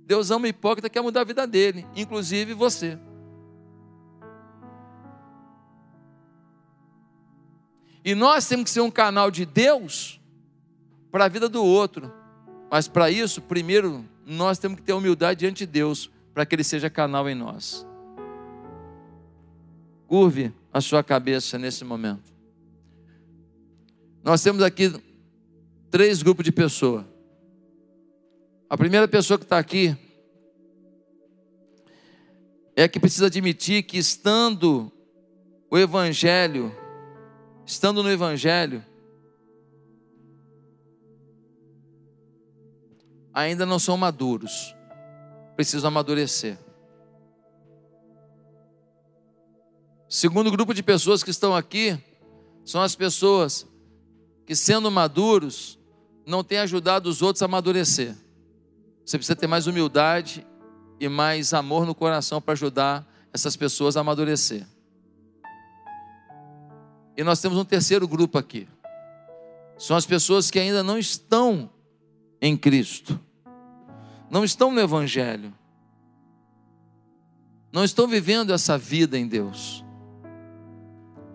Deus 0.06 0.32
ama 0.32 0.46
o 0.46 0.48
hipócrita 0.48 0.90
quer 0.90 1.02
mudar 1.02 1.20
a 1.20 1.26
vida 1.26 1.46
dele, 1.46 1.86
inclusive 1.98 2.54
você. 2.54 2.98
E 8.06 8.16
nós 8.16 8.48
temos 8.48 8.64
que 8.64 8.70
ser 8.70 8.80
um 8.80 8.92
canal 8.92 9.30
de 9.30 9.46
Deus 9.46 10.22
para 11.16 11.24
a 11.24 11.30
vida 11.30 11.48
do 11.48 11.64
outro. 11.64 12.12
Mas 12.70 12.90
para 12.90 13.10
isso, 13.10 13.42
primeiro, 13.42 14.04
nós 14.26 14.60
temos 14.60 14.78
que 14.78 14.84
ter 14.84 14.92
humildade 14.92 15.40
diante 15.40 15.60
de 15.60 15.72
Deus, 15.72 16.12
para 16.34 16.46
que 16.46 16.54
Ele 16.54 16.64
seja 16.64 16.90
canal 16.90 17.30
em 17.30 17.34
nós. 17.34 17.88
Curve 20.08 20.52
a 20.74 20.82
sua 20.82 21.02
cabeça 21.02 21.58
nesse 21.58 21.86
momento. 21.86 22.34
Nós 24.26 24.44
temos 24.44 24.62
aqui 24.62 24.94
três 25.90 26.22
grupos 26.22 26.44
de 26.44 26.52
pessoas. 26.52 27.06
A 28.70 28.76
primeira 28.76 29.08
pessoa 29.08 29.38
que 29.38 29.46
está 29.46 29.58
aqui 29.58 29.98
é 32.76 32.90
que 32.90 33.00
precisa 33.00 33.28
admitir 33.28 33.84
que 33.84 33.98
estando 33.98 34.92
o 35.72 35.78
Evangelho, 35.78 36.76
estando 37.66 38.04
no 38.04 38.12
Evangelho, 38.12 38.84
ainda 43.36 43.66
não 43.66 43.78
são 43.78 43.98
maduros, 43.98 44.74
precisam 45.58 45.90
amadurecer. 45.90 46.58
Segundo 50.08 50.50
grupo 50.50 50.74
de 50.74 50.82
pessoas 50.82 51.22
que 51.22 51.32
estão 51.32 51.54
aqui, 51.54 52.02
são 52.64 52.82
as 52.82 52.96
pessoas 52.96 53.68
que, 54.46 54.56
sendo 54.56 54.90
maduros, 54.90 55.78
não 56.26 56.46
têm 56.46 56.60
ajudado 56.60 57.10
os 57.10 57.22
outros 57.22 57.42
a 57.42 57.46
amadurecer. 57.46 58.16
Você 59.06 59.18
precisa 59.18 59.36
ter 59.36 59.48
mais 59.48 59.68
humildade 59.68 60.48
e 60.98 61.10
mais 61.10 61.54
amor 61.54 61.86
no 61.86 61.94
coração 61.94 62.42
para 62.42 62.54
ajudar 62.54 63.06
essas 63.34 63.58
pessoas 63.58 63.98
a 63.98 64.00
amadurecer. 64.00 64.66
E 67.18 67.24
nós 67.24 67.42
temos 67.42 67.58
um 67.58 67.66
terceiro 67.66 68.08
grupo 68.08 68.38
aqui. 68.38 68.68
São 69.78 69.98
as 69.98 70.06
pessoas 70.06 70.50
que 70.50 70.58
ainda 70.58 70.82
não 70.82 70.98
estão 70.98 71.70
em 72.46 72.58
Cristo, 72.58 73.20
não 74.30 74.44
estão 74.44 74.72
no 74.72 74.80
Evangelho, 74.80 75.54
não 77.72 77.84
estão 77.84 78.08
vivendo 78.08 78.54
essa 78.54 78.78
vida 78.78 79.18
em 79.18 79.28
Deus. 79.28 79.84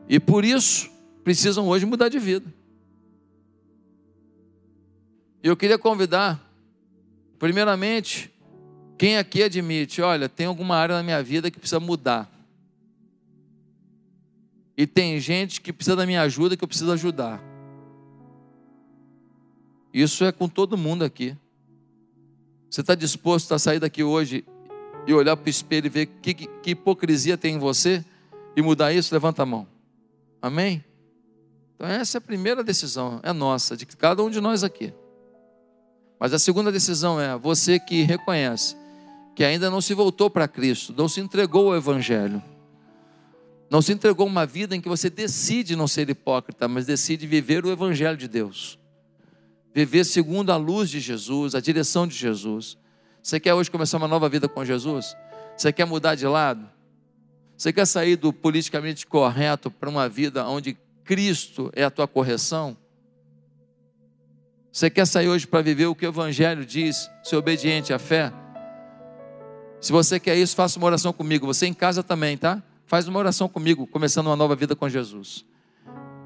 E 0.08 0.20
por 0.20 0.44
isso 0.44 0.90
precisam 1.24 1.68
hoje 1.68 1.86
mudar 1.86 2.08
de 2.08 2.18
vida. 2.18 2.52
E 5.42 5.48
eu 5.48 5.56
queria 5.56 5.78
convidar 5.78 6.50
Primeiramente, 7.40 8.30
quem 8.98 9.16
aqui 9.16 9.42
admite, 9.42 10.02
olha, 10.02 10.28
tem 10.28 10.44
alguma 10.44 10.76
área 10.76 10.94
na 10.94 11.02
minha 11.02 11.22
vida 11.22 11.50
que 11.50 11.58
precisa 11.58 11.80
mudar. 11.80 12.30
E 14.76 14.86
tem 14.86 15.18
gente 15.18 15.58
que 15.58 15.72
precisa 15.72 15.96
da 15.96 16.04
minha 16.04 16.20
ajuda 16.20 16.54
que 16.54 16.62
eu 16.62 16.68
preciso 16.68 16.92
ajudar. 16.92 17.42
Isso 19.92 20.24
é 20.24 20.32
com 20.32 20.48
todo 20.48 20.76
mundo 20.76 21.04
aqui. 21.04 21.36
Você 22.70 22.80
está 22.80 22.94
disposto 22.94 23.52
a 23.52 23.58
sair 23.58 23.80
daqui 23.80 24.04
hoje 24.04 24.44
e 25.06 25.12
olhar 25.12 25.36
para 25.36 25.46
o 25.46 25.50
espelho 25.50 25.86
e 25.86 25.90
ver 25.90 26.06
que, 26.06 26.34
que, 26.34 26.46
que, 26.46 26.70
hipocrisia 26.70 27.36
tem 27.36 27.56
em 27.56 27.58
você 27.58 28.04
e 28.56 28.62
mudar 28.62 28.92
isso? 28.92 29.12
Levanta 29.14 29.42
a 29.42 29.46
mão. 29.46 29.66
Amém? 30.40 30.84
Então, 31.74 31.88
essa 31.88 32.16
é 32.16 32.18
a 32.18 32.22
primeira 32.22 32.62
decisão, 32.62 33.20
é 33.22 33.32
nossa, 33.32 33.76
de 33.76 33.86
cada 33.86 34.22
um 34.22 34.30
de 34.30 34.40
nós 34.40 34.62
aqui. 34.62 34.92
Mas 36.18 36.34
a 36.34 36.38
segunda 36.38 36.70
decisão 36.70 37.18
é 37.18 37.36
você 37.36 37.80
que 37.80 38.02
reconhece 38.02 38.76
que 39.34 39.42
ainda 39.42 39.70
não 39.70 39.80
se 39.80 39.94
voltou 39.94 40.28
para 40.28 40.46
Cristo, 40.46 40.94
não 40.96 41.08
se 41.08 41.20
entregou 41.20 41.68
ao 41.68 41.76
Evangelho, 41.76 42.42
não 43.70 43.80
se 43.80 43.92
entregou 43.92 44.26
uma 44.26 44.44
vida 44.44 44.76
em 44.76 44.80
que 44.80 44.88
você 44.88 45.08
decide 45.08 45.74
não 45.74 45.88
ser 45.88 46.10
hipócrita, 46.10 46.68
mas 46.68 46.84
decide 46.84 47.26
viver 47.26 47.64
o 47.64 47.70
Evangelho 47.70 48.18
de 48.18 48.28
Deus, 48.28 48.78
viver 49.74 50.04
segundo 50.04 50.50
a 50.50 50.56
luz 50.56 50.90
de 50.90 51.00
Jesus, 51.00 51.54
a 51.54 51.60
direção 51.60 52.06
de 52.06 52.14
Jesus. 52.14 52.76
Você 53.22 53.38
quer 53.38 53.54
hoje 53.54 53.70
começar 53.70 53.98
uma 53.98 54.08
nova 54.08 54.28
vida 54.28 54.48
com 54.48 54.64
Jesus? 54.64 55.16
Você 55.56 55.72
quer 55.72 55.84
mudar 55.84 56.14
de 56.14 56.26
lado? 56.26 56.68
Você 57.56 57.72
quer 57.72 57.86
sair 57.86 58.16
do 58.16 58.32
politicamente 58.32 59.06
correto 59.06 59.70
para 59.70 59.90
uma 59.90 60.08
vida 60.08 60.46
onde 60.46 60.76
Cristo 61.04 61.70
é 61.74 61.84
a 61.84 61.90
tua 61.90 62.08
correção? 62.08 62.76
Você 64.72 64.88
quer 64.88 65.06
sair 65.06 65.28
hoje 65.28 65.46
para 65.46 65.60
viver 65.60 65.86
o 65.86 65.94
que 65.94 66.06
o 66.06 66.08
Evangelho 66.08 66.64
diz, 66.64 67.10
ser 67.22 67.36
obediente 67.36 67.92
à 67.92 67.98
fé? 67.98 68.32
Se 69.80 69.92
você 69.92 70.20
quer 70.20 70.36
isso, 70.36 70.54
faça 70.54 70.78
uma 70.78 70.86
oração 70.86 71.12
comigo. 71.12 71.46
Você 71.46 71.66
em 71.66 71.74
casa 71.74 72.02
também, 72.02 72.36
tá? 72.36 72.62
Faz 72.86 73.08
uma 73.08 73.18
oração 73.18 73.48
comigo, 73.48 73.86
começando 73.86 74.26
uma 74.26 74.36
nova 74.36 74.54
vida 74.54 74.76
com 74.76 74.88
Jesus. 74.88 75.44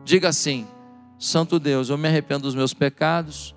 Diga 0.04 0.28
assim: 0.28 0.66
Santo 1.24 1.58
Deus, 1.58 1.88
eu 1.88 1.96
me 1.96 2.06
arrependo 2.06 2.42
dos 2.42 2.54
meus 2.54 2.74
pecados. 2.74 3.54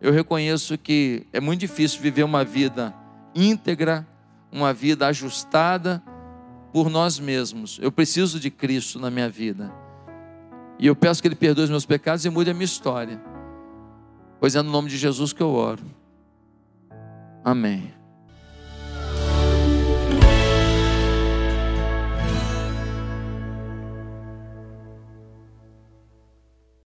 Eu 0.00 0.12
reconheço 0.12 0.76
que 0.76 1.24
é 1.32 1.38
muito 1.38 1.60
difícil 1.60 2.00
viver 2.00 2.24
uma 2.24 2.44
vida 2.44 2.92
íntegra, 3.32 4.04
uma 4.50 4.72
vida 4.72 5.06
ajustada 5.06 6.02
por 6.72 6.90
nós 6.90 7.20
mesmos. 7.20 7.78
Eu 7.80 7.92
preciso 7.92 8.40
de 8.40 8.50
Cristo 8.50 8.98
na 8.98 9.12
minha 9.12 9.28
vida. 9.28 9.72
E 10.76 10.88
eu 10.88 10.96
peço 10.96 11.22
que 11.22 11.28
Ele 11.28 11.36
perdoe 11.36 11.64
os 11.64 11.70
meus 11.70 11.86
pecados 11.86 12.24
e 12.24 12.30
mude 12.30 12.50
a 12.50 12.54
minha 12.54 12.64
história. 12.64 13.22
Pois 14.40 14.56
é 14.56 14.62
no 14.62 14.72
nome 14.72 14.88
de 14.88 14.96
Jesus 14.96 15.32
que 15.32 15.40
eu 15.40 15.50
oro. 15.50 15.84
Amém. 17.44 17.94